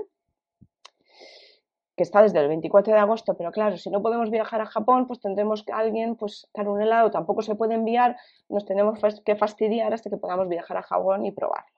que 1.97 2.03
está 2.03 2.21
desde 2.21 2.39
el 2.39 2.47
24 2.47 2.93
de 2.93 2.99
agosto, 2.99 3.35
pero 3.35 3.51
claro, 3.51 3.77
si 3.77 3.89
no 3.89 4.01
podemos 4.01 4.29
viajar 4.29 4.61
a 4.61 4.65
Japón, 4.65 5.07
pues 5.07 5.19
tendremos 5.19 5.63
que 5.63 5.73
alguien, 5.73 6.15
pues 6.15 6.49
dar 6.53 6.69
un 6.69 6.81
helado 6.81 7.11
tampoco 7.11 7.41
se 7.41 7.55
puede 7.55 7.73
enviar, 7.73 8.15
nos 8.47 8.65
tenemos 8.65 8.99
que 9.25 9.35
fastidiar 9.35 9.93
hasta 9.93 10.09
que 10.09 10.17
podamos 10.17 10.47
viajar 10.47 10.77
a 10.77 10.83
Japón 10.83 11.25
y 11.25 11.31
probarlo. 11.31 11.74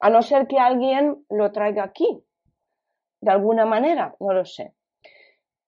A 0.00 0.10
no 0.10 0.22
ser 0.22 0.46
que 0.46 0.58
alguien 0.58 1.24
lo 1.28 1.52
traiga 1.52 1.84
aquí, 1.84 2.24
de 3.20 3.30
alguna 3.30 3.66
manera, 3.66 4.16
no 4.18 4.32
lo 4.32 4.44
sé. 4.44 4.74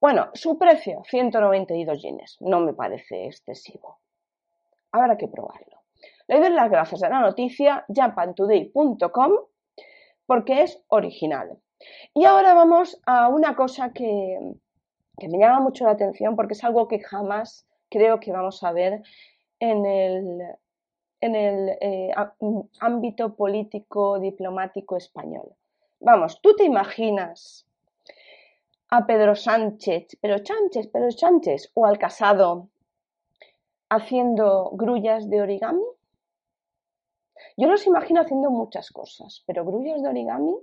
Bueno, 0.01 0.31
su 0.35 0.59
precio, 0.59 1.03
192 1.05 2.03
yenes. 2.03 2.37
No 2.41 2.61
me 2.61 2.73
parece 2.73 3.27
excesivo. 3.27 3.99
Habrá 4.91 5.17
que 5.17 5.29
probarlo. 5.29 5.83
Le 6.27 6.41
doy 6.41 6.51
las 6.51 6.71
gracias 6.71 7.03
a 7.03 7.09
la 7.09 7.21
noticia 7.21 7.85
japantoday.com 7.89 9.33
porque 10.27 10.63
es 10.63 10.83
original. 10.89 11.59
Y 12.15 12.25
ahora 12.25 12.55
vamos 12.55 13.01
a 13.07 13.29
una 13.29 13.55
cosa 13.55 13.93
que, 13.93 14.39
que 15.19 15.29
me 15.29 15.39
llama 15.39 15.61
mucho 15.61 15.85
la 15.85 15.93
atención 15.93 16.37
porque 16.37 16.55
es 16.55 16.65
algo 16.65 16.89
que 16.89 17.01
jamás 17.01 17.67
creo 17.91 18.19
que 18.19 18.33
vamos 18.33 18.63
a 18.65 18.73
ver 18.73 19.03
en 19.61 19.87
el, 19.87 20.41
en 21.23 21.37
el 21.37 21.79
eh, 21.81 22.13
mm, 22.41 22.61
ámbito 22.81 23.35
político 23.35 24.19
diplomático 24.19 24.97
español. 24.97 25.55
Vamos, 26.01 26.41
tú 26.43 26.55
te 26.57 26.65
imaginas 26.65 27.65
a 28.89 29.07
Pedro 29.07 29.37
Sánchez, 29.37 30.19
pero 30.21 30.45
Sánchez, 30.45 30.89
pero 30.93 31.11
Sánchez, 31.13 31.71
o 31.75 31.87
al 31.87 31.97
casado 31.97 32.69
haciendo 33.89 34.71
grullas 34.73 35.31
de 35.31 35.41
origami. 35.41 35.85
Yo 37.57 37.69
los 37.69 37.87
imagino 37.87 38.21
haciendo 38.21 38.51
muchas 38.51 38.91
cosas, 38.91 39.45
pero 39.47 39.65
grullas 39.65 40.03
de 40.03 40.09
origami 40.09 40.57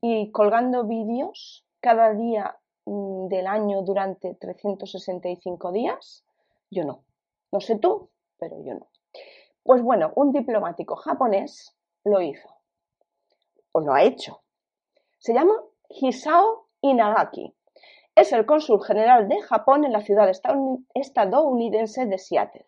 y 0.00 0.30
colgando 0.30 0.84
vídeos 0.84 1.66
cada 1.80 2.14
día 2.14 2.56
mm, 2.86 3.28
del 3.28 3.46
año 3.46 3.82
durante 3.82 4.34
365 4.34 5.70
días, 5.70 6.24
yo 6.70 6.84
no. 6.84 7.04
No 7.52 7.60
sé 7.60 7.76
tú, 7.76 8.08
pero 8.38 8.56
yo 8.64 8.74
no. 8.74 8.88
Pues 9.66 9.82
bueno, 9.82 10.12
un 10.14 10.32
diplomático 10.32 10.96
japonés 10.96 11.76
lo 12.04 12.20
hizo, 12.22 12.48
o 13.72 13.80
lo 13.80 13.92
ha 13.92 14.02
hecho. 14.02 14.40
Se 15.18 15.34
llama 15.34 15.54
Hisao 15.88 16.68
Inagaki 16.80 17.52
es 18.16 18.32
el 18.32 18.46
cónsul 18.46 18.82
general 18.82 19.28
de 19.28 19.42
Japón 19.42 19.84
en 19.84 19.92
la 19.92 20.00
ciudad 20.00 20.30
estadounidense 20.94 22.06
de 22.06 22.18
Seattle 22.18 22.66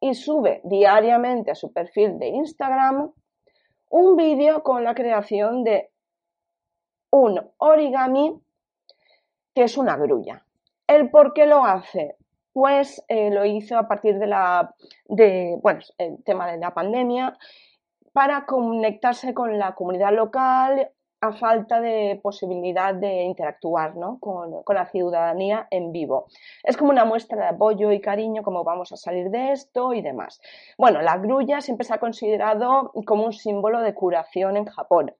y 0.00 0.14
sube 0.14 0.62
diariamente 0.64 1.50
a 1.50 1.54
su 1.54 1.72
perfil 1.74 2.18
de 2.18 2.28
Instagram 2.28 3.12
un 3.90 4.16
vídeo 4.16 4.62
con 4.62 4.82
la 4.82 4.94
creación 4.94 5.62
de 5.62 5.90
un 7.10 7.38
origami 7.58 8.40
que 9.54 9.64
es 9.64 9.76
una 9.76 9.96
grulla. 9.96 10.46
¿El 10.86 11.10
por 11.10 11.34
qué 11.34 11.44
lo 11.44 11.62
hace? 11.62 12.16
Pues 12.52 13.02
eh, 13.08 13.30
lo 13.30 13.44
hizo 13.44 13.78
a 13.78 13.86
partir 13.86 14.18
de 14.18 14.26
la, 14.26 14.74
de, 15.06 15.58
bueno, 15.62 15.80
el 15.98 16.22
tema 16.24 16.50
de 16.50 16.58
la 16.58 16.74
pandemia 16.74 17.36
para 18.12 18.44
conectarse 18.44 19.34
con 19.34 19.58
la 19.58 19.74
comunidad 19.74 20.12
local 20.12 20.90
a 21.20 21.32
falta 21.32 21.80
de 21.80 22.18
posibilidad 22.22 22.94
de 22.94 23.22
interactuar 23.24 23.94
con, 24.20 24.62
la 24.66 24.86
ciudadanía 24.86 25.66
en 25.70 25.92
vivo. 25.92 26.26
Es 26.62 26.76
como 26.76 26.90
una 26.90 27.04
muestra 27.04 27.42
de 27.42 27.48
apoyo 27.48 27.92
y 27.92 28.00
cariño, 28.00 28.42
cómo 28.42 28.64
vamos 28.64 28.92
a 28.92 28.96
salir 28.96 29.30
de 29.30 29.52
esto 29.52 29.92
y 29.92 30.00
demás. 30.00 30.40
Bueno, 30.78 31.02
la 31.02 31.18
grulla 31.18 31.60
siempre 31.60 31.84
se 31.84 31.94
ha 31.94 32.00
considerado 32.00 32.92
como 33.04 33.26
un 33.26 33.32
símbolo 33.32 33.82
de 33.82 33.94
curación 33.94 34.56
en 34.56 34.64
Japón. 34.64 35.14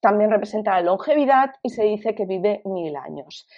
También 0.00 0.30
representa 0.30 0.72
la 0.72 0.82
longevidad 0.82 1.54
y 1.62 1.70
se 1.70 1.82
dice 1.84 2.14
que 2.14 2.24
vive 2.24 2.62
mil 2.64 2.96
años. 2.96 3.48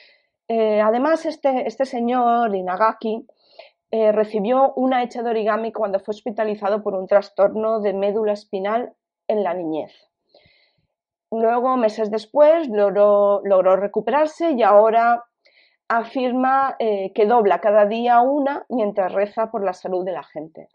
Eh, 0.54 0.82
además, 0.82 1.24
este, 1.24 1.66
este, 1.66 1.86
señor, 1.86 2.54
Inagaki, 2.54 3.26
eh, 3.90 4.12
recibió 4.12 4.74
una 4.74 5.02
hecha 5.02 5.22
de 5.22 5.30
origami 5.30 5.72
cuando 5.72 5.98
fue 5.98 6.12
hospitalizado 6.12 6.82
por 6.82 6.92
un 6.94 7.06
trastorno 7.06 7.80
de 7.80 7.94
médula 7.94 8.34
espinal 8.34 8.92
en 9.28 9.44
la 9.44 9.54
niñez. 9.54 9.92
Luego, 11.30 11.78
meses 11.78 12.10
después, 12.10 12.68
logró, 12.68 13.40
recuperarse 13.76 14.50
y 14.50 14.62
ahora 14.62 15.24
afirma 15.88 16.76
eh, 16.78 17.12
que 17.14 17.24
dobla 17.24 17.62
cada 17.62 17.86
día 17.86 18.20
una 18.20 18.66
mientras 18.68 19.10
reza 19.10 19.50
por 19.50 19.64
la 19.64 19.72
salud 19.72 20.04
de 20.04 20.12
la 20.12 20.22
gente. 20.22 20.68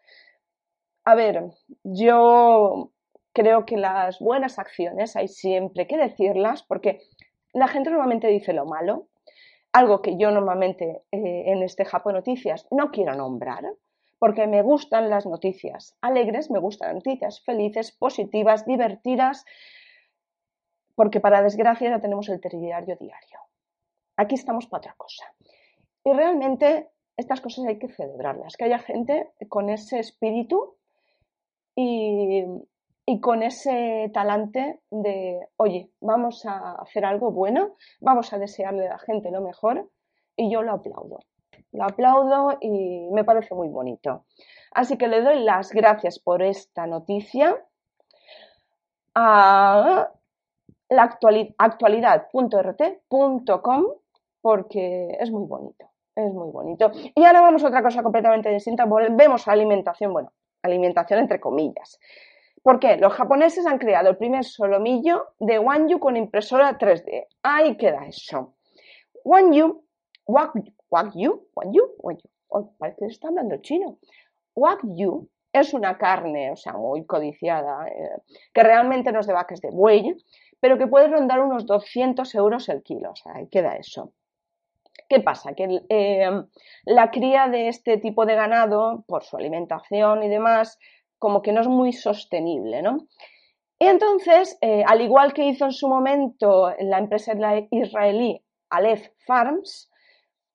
A 1.05 1.13
ver, 1.13 1.51
yo 1.83 2.93
creo 3.31 3.63
que 3.67 3.77
las 3.77 4.17
buenas 4.17 4.57
acciones 4.57 5.15
hay 5.15 5.27
siempre 5.27 5.85
que 5.85 5.97
decirlas 5.97 6.63
porque 6.63 6.99
la 7.53 7.67
gente 7.67 7.91
normalmente 7.91 8.27
dice 8.27 8.53
lo 8.53 8.65
malo, 8.65 9.05
algo 9.73 10.01
que 10.01 10.17
yo 10.17 10.31
normalmente 10.31 11.03
eh, 11.11 11.43
en 11.47 11.63
este 11.63 11.85
Japón 11.85 12.15
Noticias 12.15 12.67
no 12.71 12.91
quiero 12.91 13.15
nombrar, 13.15 13.63
porque 14.19 14.47
me 14.47 14.61
gustan 14.61 15.09
las 15.09 15.25
noticias 15.25 15.95
alegres, 16.01 16.49
me 16.49 16.59
gustan 16.59 16.89
las 16.89 16.95
noticias 16.95 17.41
felices, 17.41 17.91
positivas, 17.91 18.65
divertidas, 18.65 19.45
porque 20.95 21.19
para 21.19 21.43
desgracia 21.43 21.89
ya 21.89 22.01
tenemos 22.01 22.27
el 22.29 22.41
telediario 22.41 22.95
diario. 22.95 23.39
Aquí 24.15 24.33
estamos 24.33 24.65
para 24.65 24.79
otra 24.79 24.95
cosa. 24.97 25.31
Y 26.03 26.11
realmente 26.13 26.89
estas 27.17 27.41
cosas 27.41 27.65
hay 27.65 27.77
que 27.77 27.89
celebrarlas, 27.89 28.57
que 28.57 28.65
haya 28.65 28.79
gente 28.79 29.29
con 29.49 29.69
ese 29.69 29.99
espíritu 29.99 30.77
y, 31.75 32.45
con 33.21 33.41
ese 33.41 34.11
talante 34.13 34.81
de, 34.91 35.47
oye, 35.55 35.89
vamos 36.01 36.45
a 36.45 36.73
hacer 36.73 37.05
algo 37.05 37.31
bueno, 37.31 37.77
vamos 38.01 38.33
a 38.33 38.37
desearle 38.37 38.87
a 38.87 38.91
la 38.91 38.99
gente 38.99 39.31
lo 39.31 39.39
mejor 39.39 39.89
y 40.35 40.51
yo 40.51 40.61
lo 40.61 40.73
aplaudo. 40.73 41.19
Lo 41.71 41.85
aplaudo 41.85 42.57
y 42.59 43.07
me 43.11 43.23
parece 43.23 43.55
muy 43.55 43.69
bonito. 43.69 44.25
Así 44.71 44.97
que 44.97 45.07
le 45.07 45.21
doy 45.21 45.39
las 45.39 45.71
gracias 45.71 46.19
por 46.19 46.41
esta 46.41 46.85
noticia 46.85 47.55
a 49.15 50.11
la 50.89 51.17
actualidad.rt.com 51.57 53.85
porque 54.41 55.17
es 55.19 55.31
muy 55.31 55.47
bonito, 55.47 55.89
es 56.15 56.33
muy 56.33 56.51
bonito. 56.51 56.91
Y 57.15 57.23
ahora 57.23 57.39
vamos 57.41 57.63
a 57.63 57.67
otra 57.67 57.81
cosa 57.81 58.03
completamente 58.03 58.49
distinta, 58.49 58.83
volvemos 58.85 59.47
a 59.47 59.53
alimentación, 59.53 60.11
bueno, 60.13 60.31
alimentación 60.61 61.19
entre 61.19 61.39
comillas. 61.39 61.99
¿Por 62.67 62.81
qué? 62.81 62.97
Los 62.97 63.13
japoneses 63.13 63.65
han 63.65 63.77
creado 63.77 64.09
el 64.09 64.17
primer 64.17 64.43
solomillo 64.43 65.27
de 65.39 65.57
Wanyu 65.57 65.99
con 65.99 66.17
impresora 66.17 66.77
3D. 66.77 67.27
Ahí 67.41 67.77
queda 67.77 68.05
eso. 68.05 68.55
Wanyu, 69.23 69.85
Wagyu, 70.25 70.73
Wagyu, 70.89 71.47
Wagyu, 71.55 72.29
oh, 72.49 72.73
parece 72.77 72.97
que 72.99 73.05
está 73.05 73.29
hablando 73.29 73.55
chino. 73.61 73.99
Wagyu 74.53 75.29
es 75.53 75.73
una 75.73 75.97
carne, 75.97 76.51
o 76.51 76.57
sea, 76.57 76.73
muy 76.73 77.05
codiciada, 77.05 77.87
eh, 77.87 78.21
que 78.53 78.63
realmente 78.63 79.13
no 79.13 79.21
es 79.21 79.27
de 79.27 79.33
vacas 79.33 79.61
de 79.61 79.69
buey, 79.71 80.17
pero 80.59 80.77
que 80.77 80.87
puede 80.87 81.07
rondar 81.07 81.39
unos 81.39 81.65
200 81.65 82.35
euros 82.35 82.67
el 82.67 82.83
kilo. 82.83 83.11
O 83.11 83.15
sea, 83.15 83.35
ahí 83.35 83.47
queda 83.47 83.77
eso. 83.77 84.11
¿Qué 85.07 85.21
pasa? 85.21 85.53
Que 85.53 85.83
eh, 85.87 86.43
la 86.83 87.11
cría 87.11 87.47
de 87.47 87.69
este 87.69 87.97
tipo 87.97 88.25
de 88.25 88.35
ganado, 88.35 89.05
por 89.07 89.23
su 89.23 89.37
alimentación 89.37 90.21
y 90.21 90.27
demás, 90.27 90.77
como 91.19 91.41
que 91.41 91.51
no 91.51 91.61
es 91.61 91.67
muy 91.67 91.93
sostenible, 91.93 92.81
¿no? 92.81 93.07
Y 93.79 93.85
entonces, 93.85 94.57
eh, 94.61 94.83
al 94.85 95.01
igual 95.01 95.33
que 95.33 95.45
hizo 95.45 95.65
en 95.65 95.71
su 95.71 95.87
momento 95.87 96.73
la 96.79 96.97
empresa 96.97 97.33
israelí 97.71 98.43
Aleph 98.69 99.09
Farms, 99.25 99.91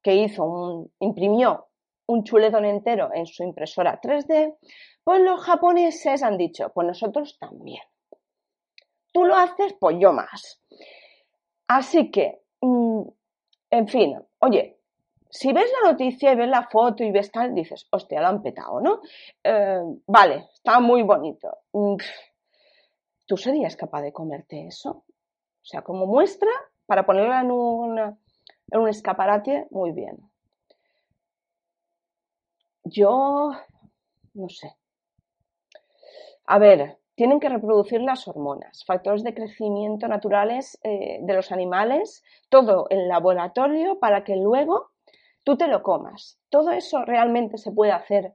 que 0.03 0.16
hizo 0.16 0.44
un, 0.44 0.92
imprimió 0.98 1.68
un 2.07 2.25
chuletón 2.25 2.64
entero 2.64 3.11
en 3.14 3.27
su 3.27 3.44
impresora 3.44 4.01
3D, 4.01 4.57
pues 5.05 5.20
los 5.20 5.40
japoneses 5.40 6.22
han 6.22 6.37
dicho, 6.37 6.70
pues 6.75 6.87
nosotros 6.87 7.38
también 7.38 7.83
tú 9.12 9.25
lo 9.25 9.37
haces, 9.37 9.75
pues 9.79 9.96
yo 10.01 10.12
más. 10.12 10.61
Así 11.68 12.11
que, 12.11 12.42
mm, 12.61 13.03
en 13.70 13.88
fin, 13.88 14.18
oye, 14.40 14.79
si 15.35 15.51
ves 15.51 15.71
la 15.81 15.92
noticia 15.92 16.31
y 16.31 16.37
ves 16.37 16.49
la 16.49 16.68
foto 16.68 17.03
y 17.03 17.11
ves 17.11 17.33
tal, 17.33 17.55
dices, 17.55 17.88
hostia, 17.90 18.21
lo 18.21 18.27
han 18.29 18.42
petado, 18.42 18.83
¿no? 18.83 19.01
Eh, 19.42 19.81
vale, 20.07 20.51
está 20.53 20.79
muy 20.79 21.03
bonito. 21.03 21.57
Mm, 21.73 21.97
¿Tú 23.27 23.38
serías 23.38 23.75
capaz 23.75 24.03
de 24.03 24.12
comerte 24.12 24.66
eso? 24.66 24.90
O 24.90 25.64
sea, 25.64 25.81
como 25.81 26.07
muestra, 26.07 26.51
para 26.85 27.07
ponerla 27.07 27.40
en, 27.40 27.51
un 27.51 28.88
escaparate, 28.90 29.68
muy 29.71 29.92
bien. 29.92 30.18
Yo, 32.85 33.53
no 34.35 34.49
sé. 34.51 34.77
A 36.45 36.59
ver, 36.59 36.99
tienen 37.14 37.40
que 37.40 37.49
reproducir 37.49 38.03
las 38.03 38.29
hormonas, 38.29 38.85
factores 38.85 39.23
de 39.23 39.33
crecimiento 39.33 40.09
naturales 40.09 40.79
eh, 40.83 41.21
de 41.23 41.35
los 41.35 41.53
animales, 41.53 42.23
todo 42.51 42.87
en 42.90 43.09
laboratorio 43.09 43.99
para 43.99 44.25
que 44.25 44.37
luego 44.37 44.92
tú 45.45 45.57
te 45.57 45.67
lo 45.67 45.83
comas. 45.83 46.39
Todo 46.49 46.71
eso 46.71 47.05
realmente 47.05 47.59
se 47.59 47.73
puede 47.73 47.93
hacer 47.93 48.35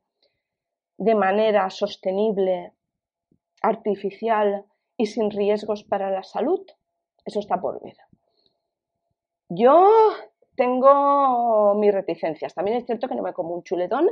de 0.98 1.16
manera 1.16 1.70
sostenible, 1.70 2.74
artificial 3.62 4.66
y 4.98 5.06
sin 5.08 5.30
riesgos 5.30 5.84
para 5.84 6.10
la 6.10 6.24
salud. 6.24 6.66
Eso 7.26 7.40
está 7.40 7.60
por 7.60 7.82
ver. 7.84 7.98
Yo 9.50 9.90
tengo 10.56 11.76
mis 11.76 11.94
reticencias. 11.94 12.54
También 12.54 12.78
es 12.78 12.86
cierto 12.86 13.08
que 13.08 13.16
no 13.16 13.24
me 13.24 13.34
como 13.34 13.54
un 13.54 13.64
chuletón 13.64 14.10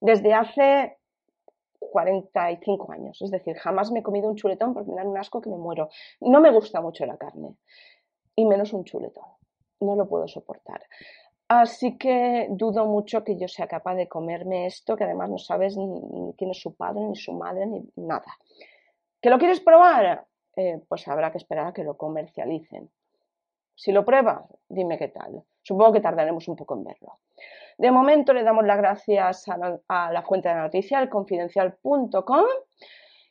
desde 0.00 0.34
hace 0.34 0.98
45 1.78 2.92
años. 2.92 3.22
Es 3.22 3.30
decir, 3.30 3.56
jamás 3.56 3.90
me 3.90 4.00
he 4.00 4.02
comido 4.02 4.28
un 4.28 4.36
chuletón 4.36 4.74
porque 4.74 4.90
me 4.90 4.96
dan 4.96 5.08
un 5.08 5.18
asco 5.18 5.40
que 5.40 5.50
me 5.50 5.56
muero. 5.56 5.88
No 6.20 6.40
me 6.40 6.52
gusta 6.52 6.80
mucho 6.80 7.06
la 7.06 7.16
carne, 7.16 7.56
y 8.36 8.44
menos 8.44 8.72
un 8.72 8.84
chuletón. 8.84 9.24
No 9.80 9.96
lo 9.96 10.08
puedo 10.08 10.28
soportar. 10.28 10.82
Así 11.48 11.96
que 11.96 12.46
dudo 12.50 12.84
mucho 12.84 13.24
que 13.24 13.38
yo 13.38 13.48
sea 13.48 13.66
capaz 13.66 13.94
de 13.94 14.06
comerme 14.06 14.66
esto, 14.66 14.96
que 14.96 15.04
además 15.04 15.30
no 15.30 15.38
sabes 15.38 15.78
ni, 15.78 16.34
quién 16.36 16.50
es 16.50 16.60
su 16.60 16.74
padre, 16.74 17.00
ni 17.00 17.16
su 17.16 17.32
madre, 17.32 17.66
ni 17.66 17.82
nada. 17.96 18.36
¿Que 19.20 19.30
lo 19.30 19.38
quieres 19.38 19.60
probar? 19.60 20.26
Eh, 20.56 20.82
pues 20.86 21.08
habrá 21.08 21.32
que 21.32 21.38
esperar 21.38 21.68
a 21.68 21.72
que 21.72 21.84
lo 21.84 21.96
comercialicen. 21.96 22.90
Si 23.74 23.92
lo 23.92 24.04
pruebas, 24.04 24.42
dime 24.68 24.98
qué 24.98 25.08
tal. 25.08 25.42
Supongo 25.62 25.94
que 25.94 26.00
tardaremos 26.00 26.48
un 26.48 26.56
poco 26.56 26.74
en 26.74 26.84
verlo. 26.84 27.20
De 27.78 27.92
momento 27.92 28.34
le 28.34 28.42
damos 28.42 28.64
las 28.64 28.76
gracias 28.76 29.48
a 29.48 29.56
la, 29.56 30.22
fuente 30.22 30.48
de 30.48 30.54
la 30.56 30.62
noticia, 30.62 30.98
el 30.98 31.08
confidencial.com, 31.08 32.44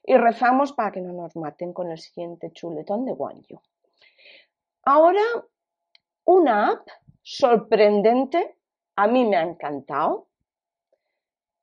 y 0.03 0.15
rezamos 0.15 0.71
para 0.71 0.91
que 0.91 1.01
no 1.01 1.11
nos 1.11 1.35
maten 1.35 1.73
con 1.73 1.91
el 1.91 1.97
siguiente 1.97 2.51
chuletón 2.51 3.03
de 3.03 3.11
Wanyu. 3.11 3.59
Ahora, 4.85 5.21
una 6.23 6.71
app 6.71 6.87
sorprendente, 7.27 8.55
a 8.95 9.07
mí 9.07 9.25
me 9.25 9.35
ha 9.35 9.41
encantado. 9.41 10.27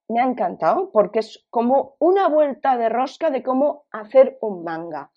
Me 0.08 0.20
ha 0.20 0.24
encantado 0.24 0.90
porque 0.92 1.20
es 1.20 1.46
como 1.48 1.96
una 1.98 2.28
vuelta 2.28 2.76
de 2.76 2.90
rosca 2.90 3.30
de 3.30 3.42
cómo 3.42 3.86
hacer 3.90 4.36
un 4.42 4.62
manga. 4.62 5.10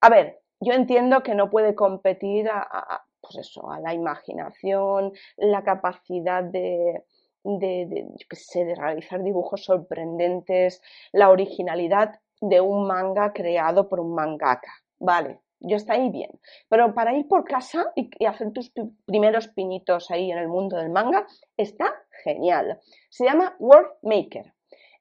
A 0.00 0.08
ver, 0.08 0.42
yo 0.60 0.74
entiendo 0.74 1.24
que 1.24 1.34
no 1.34 1.50
puede 1.50 1.74
competir 1.74 2.48
a, 2.48 3.04
pues 3.20 3.38
eso, 3.38 3.68
a 3.68 3.80
la 3.80 3.92
imaginación, 3.92 5.12
la 5.36 5.64
capacidad 5.64 6.44
de, 6.44 7.04
de, 7.42 7.86
de 7.86 8.74
realizar 8.76 9.24
dibujos 9.24 9.64
sorprendentes, 9.64 10.80
la 11.10 11.30
originalidad 11.30 12.20
de 12.40 12.60
un 12.60 12.86
manga 12.86 13.32
creado 13.32 13.88
por 13.88 13.98
un 13.98 14.14
mangaka. 14.14 14.72
Vale, 15.00 15.40
Yo 15.60 15.76
está 15.76 15.94
ahí 15.94 16.10
bien. 16.10 16.30
Pero 16.68 16.94
para 16.94 17.14
ir 17.14 17.28
por 17.28 17.44
casa 17.44 17.92
y, 17.94 18.10
hacer 18.24 18.52
tus 18.52 18.72
primeros 19.06 19.48
pinitos 19.48 20.10
ahí 20.10 20.30
en 20.30 20.38
el 20.38 20.48
mundo 20.48 20.76
del 20.76 20.90
manga, 20.90 21.26
está 21.56 21.94
genial. 22.24 22.80
Se 23.10 23.24
llama 23.24 23.54
World 23.58 23.90
Maker. 24.02 24.54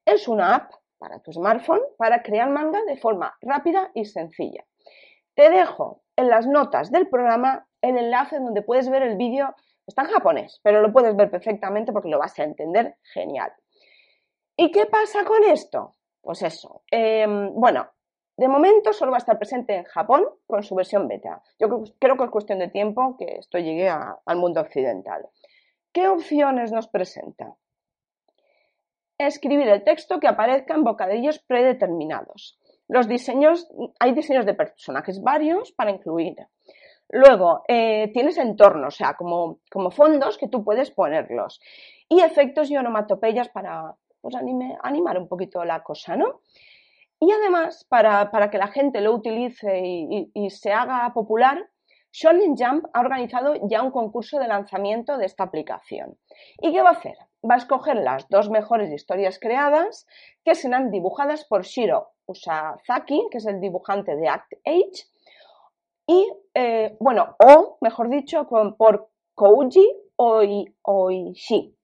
Es 0.06 0.28
una 0.28 0.56
app 0.56 0.72
para 0.98 1.20
tu 1.20 1.32
smartphone 1.32 1.82
para 1.98 2.22
crear 2.22 2.50
manga 2.50 2.84
de 2.86 2.98
forma 2.98 3.36
rápida 3.42 3.90
y 3.94 4.06
sencilla. 4.06 4.66
Te 5.34 5.50
dejo 5.50 6.04
en 6.16 6.30
las 6.30 6.46
notas 6.46 6.92
del 6.92 7.08
programa 7.08 7.68
el 7.82 7.98
enlace 7.98 8.40
donde 8.40 8.62
puedes 8.62 8.90
ver 8.90 9.04
el 9.04 9.16
vídeo. 9.16 9.56
Está 9.88 10.04
en 10.04 10.10
japonés, 10.10 10.60
pero 10.64 10.82
lo 10.82 10.92
puedes 10.92 11.16
ver 11.16 11.32
perfectamente 11.32 11.94
porque 11.94 12.10
lo 12.10 12.20
vas 12.20 12.38
a 12.38 12.44
entender 12.44 12.98
genial. 13.14 13.52
¿Y 14.58 14.72
qué 14.72 14.86
pasa 14.86 15.24
con 15.24 15.44
esto? 15.46 15.96
Pues 16.22 16.42
eso. 16.42 16.84
Em, 16.92 17.54
bueno, 17.54 17.90
de 18.40 18.48
momento 18.48 18.94
solo 18.94 19.12
va 19.12 19.18
a 19.18 19.20
estar 19.20 19.38
presente 19.38 19.76
en 19.76 19.84
Japón 19.84 20.24
con 20.48 20.64
su 20.64 20.74
versión 20.74 21.10
beta. 21.10 21.44
Yo 21.60 21.68
creo, 22.00 22.16
que 22.16 22.24
es 22.24 22.30
cuestión 22.30 22.60
de 22.60 22.70
tiempo 22.70 23.18
que 23.18 23.36
esto 23.38 23.58
llegue 23.58 23.90
al 23.90 24.38
mundo 24.38 24.62
occidental. 24.62 25.28
¿Qué 25.92 26.08
opciones 26.08 26.72
nos 26.72 26.88
presenta? 26.88 27.58
Escribir 29.18 29.68
el 29.68 29.84
texto 29.84 30.22
que 30.22 30.30
aparezca 30.30 30.74
en 30.74 30.86
bocadillos 30.86 31.40
predeterminados. 31.40 32.58
Los 32.88 33.10
diseños, 33.10 33.68
hay 34.00 34.14
diseños 34.14 34.46
de 34.46 34.54
personajes 34.54 35.22
varios 35.22 35.74
para 35.74 35.92
incluir. 35.92 36.38
Luego, 37.10 37.64
eh, 37.68 38.10
tienes 38.14 38.38
entornos, 38.38 38.96
o 38.96 38.98
sea, 38.98 39.16
como, 39.16 39.60
fondos 39.92 40.38
que 40.38 40.48
tú 40.48 40.64
puedes 40.64 40.92
ponerlos. 40.92 41.60
Y 42.08 42.22
efectos 42.22 42.72
y 42.72 42.78
onomatopeyas 42.78 43.50
para 43.50 43.96
pues, 44.22 44.34
animar 44.82 45.18
un 45.18 45.28
poquito 45.28 45.66
la 45.66 45.84
cosa, 45.84 46.16
¿no? 46.16 46.40
Y 47.20 47.32
además, 47.32 47.86
para, 47.90 48.50
que 48.50 48.58
la 48.58 48.68
gente 48.68 49.02
lo 49.02 49.14
utilice 49.14 49.82
y, 49.84 50.50
se 50.52 50.72
haga 50.72 51.12
popular, 51.14 51.70
Shonen 52.12 52.56
Jump 52.58 52.86
ha 52.94 53.02
organizado 53.02 53.56
ya 53.68 53.84
un 53.84 53.92
concurso 53.92 54.40
de 54.40 54.48
lanzamiento 54.48 55.18
de 55.18 55.26
esta 55.26 55.44
aplicación. 55.44 56.18
¿Y 56.62 56.72
qué 56.72 56.82
va 56.82 56.90
a 56.90 56.94
hacer? 56.94 57.18
Va 57.48 57.56
a 57.56 57.58
escoger 57.58 57.98
las 57.98 58.28
dos 58.30 58.50
mejores 58.50 58.92
historias 58.92 59.38
creadas 59.38 60.08
que 60.46 60.56
serán 60.56 60.92
dibujadas 60.92 61.46
por 61.46 61.64
Shiro 61.64 62.08
Usazaki, 62.26 63.28
que 63.30 63.38
es 63.40 63.46
el 63.46 63.60
dibujante 63.60 64.16
de 64.16 64.30
Act 64.30 64.54
Age, 64.66 65.06
y, 66.08 66.28
eh, 66.56 66.98
bueno, 67.00 67.36
o, 67.46 67.78
mejor 67.82 68.10
dicho, 68.10 68.48
por 68.48 69.10
Kouji 69.36 69.88
Oishi, 70.16 71.76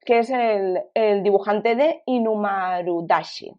que 0.00 0.18
es 0.20 0.30
el, 0.30 0.82
el 0.94 1.22
dibujante 1.22 1.76
de 1.76 2.02
Inumarudashi 2.06 3.52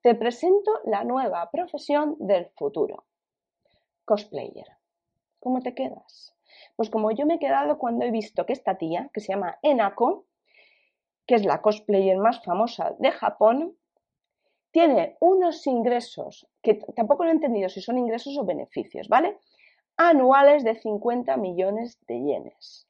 Te 0.00 0.14
presento 0.14 0.70
la 0.84 1.02
nueva 1.02 1.50
profesión 1.50 2.14
del 2.20 2.46
futuro. 2.56 3.06
Cosplayer. 4.04 4.68
¿Cómo 5.40 5.60
te 5.60 5.74
quedas? 5.74 6.36
Pues 6.76 6.88
como 6.88 7.10
yo 7.10 7.26
me 7.26 7.34
he 7.34 7.38
quedado 7.40 7.78
cuando 7.78 8.04
he 8.04 8.12
visto 8.12 8.46
que 8.46 8.52
esta 8.52 8.78
tía, 8.78 9.10
que 9.12 9.18
se 9.18 9.32
llama 9.32 9.58
Enako, 9.62 10.26
que 11.26 11.34
es 11.34 11.44
la 11.44 11.60
cosplayer 11.62 12.16
más 12.18 12.44
famosa 12.44 12.94
de 13.00 13.10
Japón, 13.10 13.76
tiene 14.70 15.16
unos 15.18 15.66
ingresos 15.66 16.46
que 16.62 16.74
tampoco 16.94 17.24
lo 17.24 17.30
he 17.30 17.32
entendido 17.32 17.68
si 17.68 17.80
son 17.80 17.98
ingresos 17.98 18.38
o 18.38 18.44
beneficios, 18.44 19.08
¿vale? 19.08 19.40
Anuales 19.98 20.64
de 20.64 20.76
50 20.76 21.36
millones 21.36 21.98
de 22.06 22.22
yenes. 22.22 22.88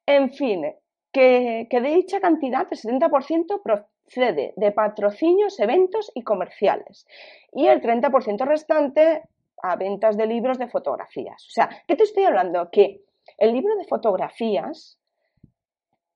En 0.06 0.34
fin, 0.34 0.65
que, 1.12 1.67
de 1.69 1.80
dicha 1.80 2.19
cantidad, 2.19 2.67
el 2.69 2.78
70% 2.78 3.62
cede 4.08 4.54
de 4.56 4.72
patrocinios, 4.72 5.60
eventos 5.60 6.12
y 6.13 6.24
comerciales. 6.24 7.08
Y 7.52 7.68
el 7.68 7.82
30% 7.82 8.46
restante 8.46 9.24
a 9.62 9.76
ventas 9.76 10.18
de 10.18 10.28
libros 10.28 10.58
de 10.60 10.68
fotografías. 10.68 11.46
O 11.48 11.52
sea, 11.52 11.70
¿qué 11.88 11.96
te 11.96 12.04
estoy 12.04 12.24
hablando? 12.26 12.70
Que 12.70 13.02
el 13.38 13.54
libro 13.54 13.76
de 13.78 13.86
fotografías 13.86 15.00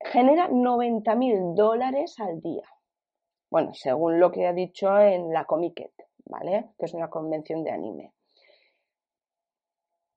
genera 0.01 0.47
90 0.49 1.15
mil 1.15 1.55
dólares 1.55 2.19
al 2.19 2.41
día. 2.41 2.67
Bueno, 3.49 3.73
según 3.73 4.19
lo 4.19 4.31
que 4.31 4.45
ha 4.45 4.53
dicho 4.53 4.99
en 4.99 5.31
la 5.31 5.45
Comiket, 5.45 5.93
¿vale? 6.25 6.71
Que 6.77 6.85
es 6.85 6.93
una 6.93 7.09
convención 7.09 7.63
de 7.63 7.71
anime. 7.71 8.13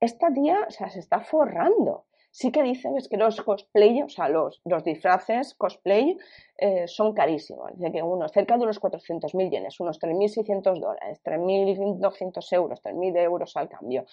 Esta 0.01 0.33
tía, 0.33 0.65
o 0.67 0.71
sea, 0.71 0.89
se 0.89 0.99
está 0.99 1.21
forrando 1.21 2.07
sí 2.31 2.53
que 2.53 2.63
dicen 2.63 2.97
es 2.97 3.09
que 3.09 3.17
los 3.17 3.41
cosplay, 3.41 4.03
o 4.03 4.09
sea, 4.09 4.29
los, 4.29 4.61
los 4.65 4.85
disfraces 4.85 5.55
cosplay 5.55 6.17
eh, 6.57 6.87
son 6.87 7.13
carísimos. 7.13 7.73
Dice 7.75 7.93
que 7.93 8.03
unos 8.03 8.33
cerca 8.33 8.57
de 8.57 8.65
unos 8.65 8.81
400.000 8.81 9.51
yenes, 9.51 9.81
unos 9.81 10.01
3.600 10.01 10.79
dólares, 10.79 11.21
3.200 11.25 12.53
euros, 12.53 12.83
3.000 12.83 13.19
euros 13.19 13.57
al 13.57 13.69
cambio. 13.69 14.05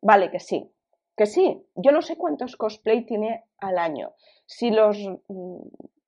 Vale, 0.00 0.30
que 0.30 0.40
sí, 0.40 0.70
que 1.16 1.26
sí. 1.26 1.64
Yo 1.74 1.92
no 1.92 2.02
sé 2.02 2.16
cuántos 2.16 2.56
cosplay 2.56 3.04
tiene 3.04 3.44
al 3.58 3.78
año. 3.78 4.12
Si 4.46 4.70
los 4.70 4.98
mm, 5.28 5.58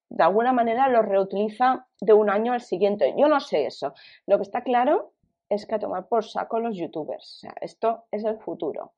de 0.09 0.23
alguna 0.23 0.53
manera 0.53 0.89
los 0.89 1.05
reutiliza 1.05 1.87
de 2.01 2.13
un 2.13 2.31
año 2.31 2.53
al 2.53 2.61
siguiente. 2.61 3.15
Yo 3.17 3.29
no 3.29 3.41
sé 3.41 3.67
eso. 3.67 3.95
Lo 4.27 4.37
que 4.37 4.43
está 4.43 4.63
claro 4.63 5.13
es 5.49 5.67
que 5.67 5.75
a 5.75 5.79
tomar 5.79 6.07
por 6.09 6.25
saco 6.25 6.61
los 6.61 6.77
youtubers. 6.77 7.37
O 7.37 7.39
sea, 7.41 7.55
esto 7.61 8.05
es 8.13 8.25
el 8.25 8.39
futuro. 8.39 8.93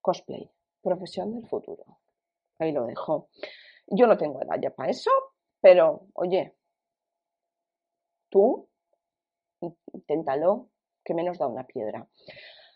Cosplay 0.00 0.50
profesión 0.82 1.32
del 1.34 1.46
futuro. 1.48 1.84
Ahí 2.58 2.72
lo 2.72 2.86
dejo. 2.86 3.28
Yo 3.86 4.06
no 4.06 4.16
tengo 4.16 4.42
edad 4.42 4.56
ya 4.60 4.70
para 4.70 4.90
eso, 4.90 5.10
pero 5.60 6.06
oye, 6.14 6.54
tú 8.28 8.68
inténtalo, 9.92 10.68
que 11.04 11.14
menos 11.14 11.38
da 11.38 11.46
una 11.46 11.66
piedra. 11.66 12.06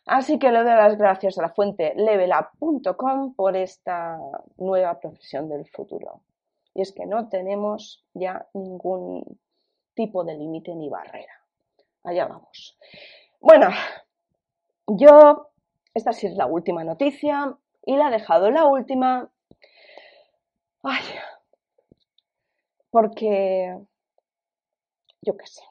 Así 0.07 0.39
que 0.39 0.51
le 0.51 0.59
doy 0.59 0.75
las 0.75 0.99
gracias 0.99 1.39
a 1.39 1.43
la 1.43 1.49
fuente 1.49 1.95
levelup.com 1.97 3.35
por 3.35 3.57
esta 3.57 4.19
nueva 4.59 5.01
profesión 5.01 5.49
del 5.49 5.67
futuro. 5.71 6.23
Y 6.75 6.83
es 6.83 6.93
que 6.93 7.07
no 7.07 7.29
tenemos 7.29 8.05
ya 8.13 8.47
ningún 8.53 9.41
tipo 9.95 10.25
de 10.25 10.35
límite 10.35 10.75
ni 10.75 10.91
barrera. 10.91 11.33
Allá 12.03 12.27
vamos. 12.27 12.77
Bueno, 13.41 13.69
yo, 14.87 15.51
esta 15.95 16.13
sí 16.13 16.27
es 16.27 16.35
la 16.35 16.47
última 16.47 16.85
noticia 16.85 17.57
y 17.87 17.97
la 17.97 18.09
ha 18.09 18.11
dejado 18.11 18.51
la 18.51 18.67
última. 18.67 19.31
Ay, 20.83 21.03
porque 22.91 23.77
yo 25.23 25.37
qué 25.37 25.47
sé. 25.47 25.63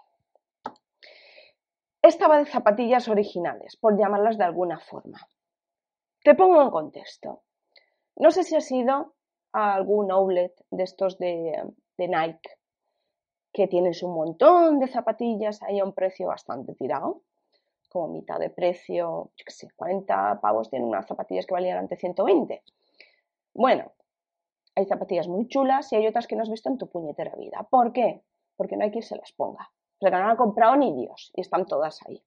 Estaba 2.02 2.38
de 2.38 2.45
zapatillas 2.45 3.08
originales, 3.08 3.78
por 3.78 3.97
llamarlas 3.97 4.38
de 4.38 4.43
alguna 4.43 4.80
forma. 4.80 5.26
Te 6.23 6.36
pongo 6.36 6.62
en 6.62 6.69
contexto. 6.69 7.43
No 8.15 8.32
sé 8.32 8.43
si 8.43 8.56
has 8.56 8.69
ido 8.71 9.15
a 9.54 9.73
algún 9.73 10.12
outlet 10.12 10.54
de 10.69 10.84
estos 10.84 11.17
de, 11.17 11.63
de 11.97 12.08
Nike 12.08 12.49
que 13.54 13.67
tienes 13.67 14.02
un 14.04 14.15
montón 14.15 14.80
de 14.80 14.88
zapatillas 14.88 15.62
ahí 15.62 15.80
a 15.80 15.86
un 15.86 15.93
precio 15.93 16.28
bastante 16.28 16.73
tirado 16.73 17.21
como 17.93 18.08
mitad 18.08 18.39
de 18.39 18.49
precio, 18.49 19.32
yo 19.38 19.45
qué 19.45 19.51
sé, 19.51 19.67
40 19.75 20.41
pavos 20.41 20.69
tienen 20.69 20.88
unas 20.89 21.08
zapatillas 21.08 21.45
que 21.45 21.53
valían 21.53 21.77
antes 21.77 21.99
120. 21.99 22.63
Bueno, 23.53 23.93
hay 24.75 24.86
zapatillas 24.86 25.27
muy 25.27 25.47
chulas 25.47 25.93
y 25.93 25.95
hay 25.95 26.08
otras 26.08 26.27
que 26.27 26.36
no 26.36 26.41
has 26.41 26.49
visto 26.49 26.69
en 26.69 26.79
tu 26.79 26.89
puñetera 26.89 27.36
vida. 27.36 27.67
¿Por 27.69 27.93
qué? 27.93 28.23
Porque 28.58 28.75
no 28.75 28.84
hay 28.84 28.91
quien 28.91 29.03
se 29.03 29.15
las 29.15 29.32
ponga. 29.32 29.71
Porque 29.99 30.17
no 30.17 30.27
han 30.27 30.36
comprado 30.36 30.75
ni 30.75 30.93
Dios 30.93 31.32
y 31.36 31.41
están 31.41 31.65
todas 31.65 31.99
ahí. 32.08 32.21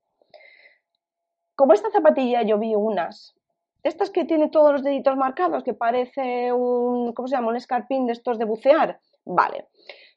Como 1.57 1.73
esta 1.73 1.91
zapatilla 1.91 2.43
yo 2.43 2.59
vi 2.59 2.75
unas 2.75 3.35
estas 3.83 4.11
que 4.11 4.25
tiene 4.25 4.49
todos 4.49 4.73
los 4.73 4.83
deditos 4.83 5.17
marcados, 5.17 5.63
que 5.63 5.73
parece 5.73 6.53
un, 6.53 7.13
¿cómo 7.13 7.29
se 7.29 7.37
llama? 7.37 7.49
Un 7.49 7.57
escarpín 7.57 8.07
de 8.07 8.13
estos 8.15 8.37
de 8.37 8.45
bucear. 8.45 9.01
Vale, 9.25 9.69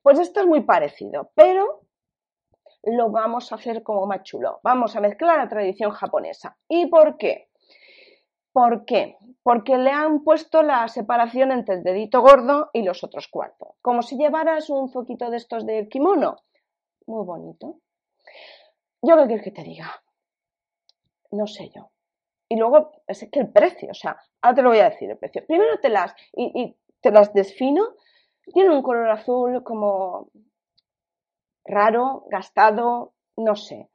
pues 0.02 0.18
esto 0.18 0.40
es 0.40 0.48
muy 0.48 0.62
parecido, 0.62 1.32
pero 1.36 1.82
lo 2.84 3.10
vamos 3.10 3.52
a 3.52 3.56
hacer 3.56 3.84
como 3.84 4.06
más 4.06 4.24
chulo. 4.24 4.60
Vamos 4.64 4.96
a 4.96 5.02
mezclar 5.02 5.38
la 5.38 5.50
tradición 5.50 5.92
japonesa. 5.92 6.58
¿Y 6.68 6.88
por 6.88 7.18
qué? 7.18 7.50
¿Por 8.52 8.86
qué? 8.86 9.18
Porque 9.44 9.78
le 9.78 9.92
han 9.92 10.24
puesto 10.24 10.64
la 10.64 10.88
separación 10.88 11.52
entre 11.52 11.76
el 11.76 11.84
dedito 11.84 12.22
gordo 12.22 12.70
y 12.74 12.84
los 12.84 13.04
otros 13.04 13.28
cuatro. 13.28 13.76
Como 13.82 14.02
si 14.02 14.18
llevaras 14.18 14.70
un 14.70 14.90
foquito 14.90 15.30
de 15.30 15.38
estos 15.38 15.66
de 15.66 15.88
kimono. 15.88 16.38
Muy 17.06 17.26
bonito. 17.26 17.80
¿Yo 19.02 19.18
qué 19.18 19.26
quieres 19.28 19.44
que 19.44 19.52
te 19.52 19.64
diga? 19.64 20.02
No 21.32 21.48
sé 21.48 21.70
yo. 21.70 21.92
Y 22.50 22.56
luego, 22.56 22.92
es 23.08 23.28
que 23.32 23.40
el 23.40 23.52
precio, 23.52 23.90
o 23.92 23.94
sea, 23.94 24.20
ahora 24.42 24.56
te 24.56 24.62
lo 24.64 24.70
voy 24.70 24.80
a 24.80 24.90
decir 24.90 25.10
el 25.10 25.18
precio. 25.18 25.46
Primero 25.46 25.80
te 25.80 25.90
las, 25.90 26.16
y, 26.34 26.76
te 27.00 27.12
las 27.12 27.32
desfino. 27.34 27.96
Tiene 28.52 28.72
un 28.72 28.82
color 28.82 29.10
azul 29.12 29.64
como 29.64 30.32
raro, 31.66 32.26
gastado, 32.30 33.14
no 33.38 33.56
sé. 33.56 33.90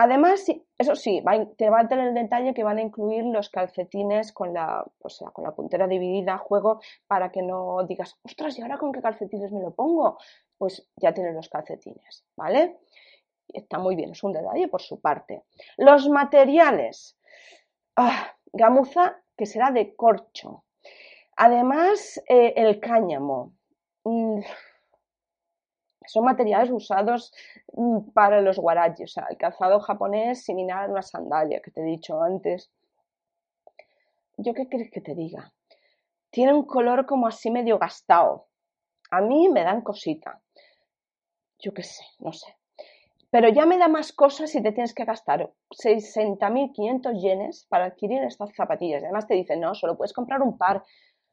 Además, 0.00 0.46
eso 0.78 0.94
sí, 0.94 1.20
te 1.56 1.70
va 1.70 1.80
a 1.80 1.88
tener 1.88 2.08
el 2.08 2.14
detalle 2.14 2.54
que 2.54 2.62
van 2.62 2.78
a 2.78 2.82
incluir 2.82 3.24
los 3.24 3.50
calcetines 3.50 4.32
con 4.32 4.54
la, 4.54 4.86
o 5.00 5.08
sea, 5.08 5.30
con 5.30 5.42
la 5.42 5.56
puntera 5.56 5.88
dividida, 5.88 6.38
juego, 6.38 6.80
para 7.08 7.32
que 7.32 7.42
no 7.42 7.84
digas, 7.84 8.16
ostras, 8.22 8.56
¿y 8.56 8.62
ahora 8.62 8.78
con 8.78 8.92
qué 8.92 9.02
calcetines 9.02 9.50
me 9.50 9.60
lo 9.60 9.74
pongo? 9.74 10.18
Pues 10.56 10.88
ya 10.94 11.12
tienes 11.12 11.34
los 11.34 11.48
calcetines, 11.48 12.24
¿vale? 12.36 12.78
Está 13.48 13.80
muy 13.80 13.96
bien, 13.96 14.12
es 14.12 14.22
un 14.22 14.34
detalle 14.34 14.68
por 14.68 14.82
su 14.82 15.00
parte. 15.00 15.42
Los 15.76 16.08
materiales. 16.08 17.18
Ah, 17.96 18.36
gamuza 18.52 19.16
que 19.36 19.46
será 19.46 19.72
de 19.72 19.96
corcho. 19.96 20.62
Además, 21.36 22.22
eh, 22.28 22.52
el 22.56 22.78
cáñamo. 22.78 23.52
Mm, 24.04 24.42
son 26.08 26.24
materiales 26.24 26.70
usados 26.70 27.32
mm, 27.72 28.10
para 28.12 28.40
los 28.40 28.58
guarachi, 28.58 29.04
o 29.04 29.08
sea, 29.08 29.26
el 29.30 29.36
calzado 29.36 29.80
japonés 29.80 30.44
similar 30.44 30.84
a 30.84 30.92
una 30.92 31.02
sandalia 31.02 31.60
que 31.60 31.70
te 31.70 31.80
he 31.80 31.84
dicho 31.84 32.20
antes. 32.22 32.70
¿Yo 34.36 34.54
qué 34.54 34.68
crees 34.68 34.90
que 34.90 35.00
te 35.00 35.14
diga? 35.14 35.52
Tiene 36.30 36.52
un 36.52 36.64
color 36.64 37.06
como 37.06 37.26
así 37.26 37.50
medio 37.50 37.78
gastado. 37.78 38.46
A 39.10 39.20
mí 39.20 39.48
me 39.48 39.62
dan 39.64 39.80
cosita. 39.80 40.40
Yo 41.58 41.72
qué 41.72 41.82
sé, 41.82 42.04
no 42.20 42.32
sé. 42.32 42.54
Pero 43.30 43.48
ya 43.50 43.66
me 43.66 43.76
da 43.76 43.88
más 43.88 44.12
cosas 44.12 44.50
si 44.50 44.62
te 44.62 44.72
tienes 44.72 44.94
que 44.94 45.04
gastar 45.04 45.52
60.500 45.70 47.20
yenes 47.20 47.66
para 47.68 47.86
adquirir 47.86 48.22
estas 48.22 48.50
zapatillas. 48.54 49.02
Además 49.02 49.26
te 49.26 49.34
dicen, 49.34 49.60
no, 49.60 49.74
solo 49.74 49.96
puedes 49.96 50.14
comprar 50.14 50.40
un 50.40 50.56
par. 50.56 50.82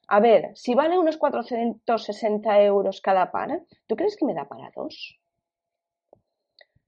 A 0.08 0.20
ver, 0.20 0.52
si 0.56 0.76
vale 0.76 1.00
unos 1.00 1.18
460 1.18 2.62
euros 2.62 3.02
cada 3.02 3.32
par, 3.32 3.64
¿tú 3.88 3.96
crees 3.96 4.16
que 4.16 4.26
me 4.26 4.36
da 4.36 4.46
para 4.48 4.72
dos? 4.76 5.20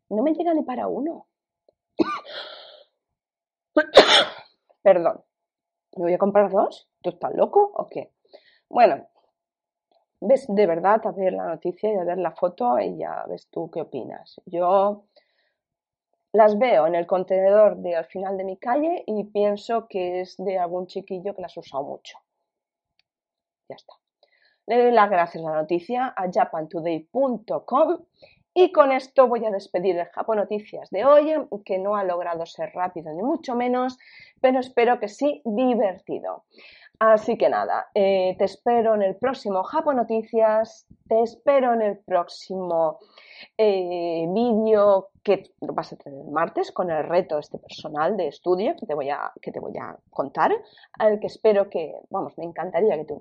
No 0.10 0.24
me 0.24 0.34
llega 0.34 0.54
ni 0.54 0.64
para 0.64 0.88
uno. 0.88 1.28
Perdón. 4.84 5.24
¿Me 5.96 6.04
voy 6.04 6.14
a 6.14 6.20
comprar 6.20 6.52
dos? 6.52 6.88
¿Tú 7.02 7.10
estás 7.10 7.34
loco 7.34 7.72
o 7.74 7.88
qué? 7.88 8.12
Bueno, 8.70 9.08
ves 10.22 10.46
de 10.48 10.68
verdad 10.68 11.02
a 11.06 11.12
ver 11.12 11.34
la 11.34 11.48
noticia 11.48 11.92
y 11.92 11.96
a 11.96 12.04
ver 12.04 12.20
la 12.20 12.32
foto 12.32 12.80
y 12.80 12.98
ya 12.98 13.26
ves 13.28 13.48
tú 13.50 13.72
qué 13.72 13.82
opinas. 13.82 14.40
Yo 14.46 15.06
las 16.34 16.58
veo 16.60 16.86
en 16.86 16.94
el 16.94 17.08
contenedor 17.08 17.78
de 17.78 17.96
al 17.96 18.06
final 18.06 18.38
de 18.38 18.44
mi 18.44 18.58
calle 18.58 19.04
y 19.08 19.24
pienso 19.24 19.88
que 19.88 20.22
es 20.22 20.36
de 20.38 20.60
algún 20.60 20.86
chiquillo 20.86 21.34
que 21.34 21.42
las 21.42 21.58
ha 21.58 21.62
usado 21.62 21.84
mucho. 21.84 22.20
Ya 23.70 23.76
está. 23.76 23.94
Le 24.68 24.84
doy 24.84 24.92
las 24.92 25.10
gracias 25.10 25.44
a 25.44 25.50
la 25.50 25.62
noticia 25.62 26.14
a 26.16 26.30
japantoday.com 26.32 28.06
y 28.60 28.72
con 28.72 28.92
esto 28.92 29.28
voy 29.28 29.46
a 29.46 29.52
despedir 29.52 30.00
el 30.00 30.08
Japón 30.08 30.38
Noticias 30.38 30.90
de 30.90 31.06
hoy, 31.06 31.32
que 31.64 31.78
no 31.78 31.96
ha 31.96 32.04
logrado 32.04 32.44
ser 32.48 32.72
rápido 32.74 33.14
ni 33.14 33.22
mucho 33.22 33.54
menos, 33.54 34.00
pero 34.42 34.60
espero 34.60 35.00
que 35.00 35.10
sí 35.10 35.44
divertido. 35.46 36.44
Así 36.98 37.38
que 37.38 37.50
nada, 37.50 37.92
eh, 37.94 38.36
te 38.40 38.46
espero 38.46 38.96
en 38.96 39.04
el 39.04 39.16
próximo 39.16 39.62
Japón 39.62 39.98
Noticias, 39.98 40.88
te 41.08 41.22
espero 41.22 41.76
en 41.76 41.84
el 41.84 41.98
próximo 42.00 42.98
eh, 43.60 44.26
vídeo 44.28 45.10
que 45.22 45.52
vas 45.62 45.94
a 45.94 45.98
tener 45.98 46.20
el 46.20 46.32
martes 46.32 46.72
con 46.72 46.90
el 46.90 47.08
reto 47.08 47.38
este 47.38 47.60
personal 47.60 48.18
de 48.18 48.30
estudio 48.30 48.76
que 48.76 48.88
te 48.88 48.96
voy 48.96 49.12
a, 49.12 49.32
que 49.40 49.52
te 49.52 49.60
voy 49.60 49.78
a 49.78 49.96
contar, 50.10 50.52
al 50.94 51.20
que 51.20 51.28
espero 51.28 51.70
que, 51.70 51.94
vamos, 52.10 52.36
me 52.40 52.46
encantaría 52.46 52.98
que 52.98 53.06
te. 53.06 53.14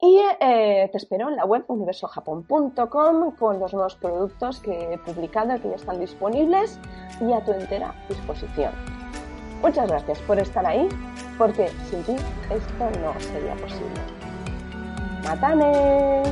Y 0.00 0.20
eh, 0.40 0.88
te 0.92 0.96
espero 0.96 1.28
en 1.28 1.36
la 1.36 1.44
web 1.44 1.64
universojapón.com 1.66 3.32
con 3.36 3.58
los 3.58 3.72
nuevos 3.74 3.96
productos 3.96 4.60
que 4.60 4.94
he 4.94 4.98
publicado 4.98 5.56
y 5.56 5.60
que 5.60 5.70
ya 5.70 5.74
están 5.74 5.98
disponibles 5.98 6.78
y 7.20 7.32
a 7.32 7.44
tu 7.44 7.52
entera 7.52 7.94
disposición. 8.08 8.72
Muchas 9.60 9.88
gracias 9.88 10.20
por 10.20 10.38
estar 10.38 10.64
ahí, 10.64 10.88
porque 11.36 11.68
sin 11.90 12.04
ti 12.04 12.14
esto 12.48 13.00
no 13.00 13.18
sería 13.18 13.56
posible. 13.56 14.00
¡Matane! 15.24 16.22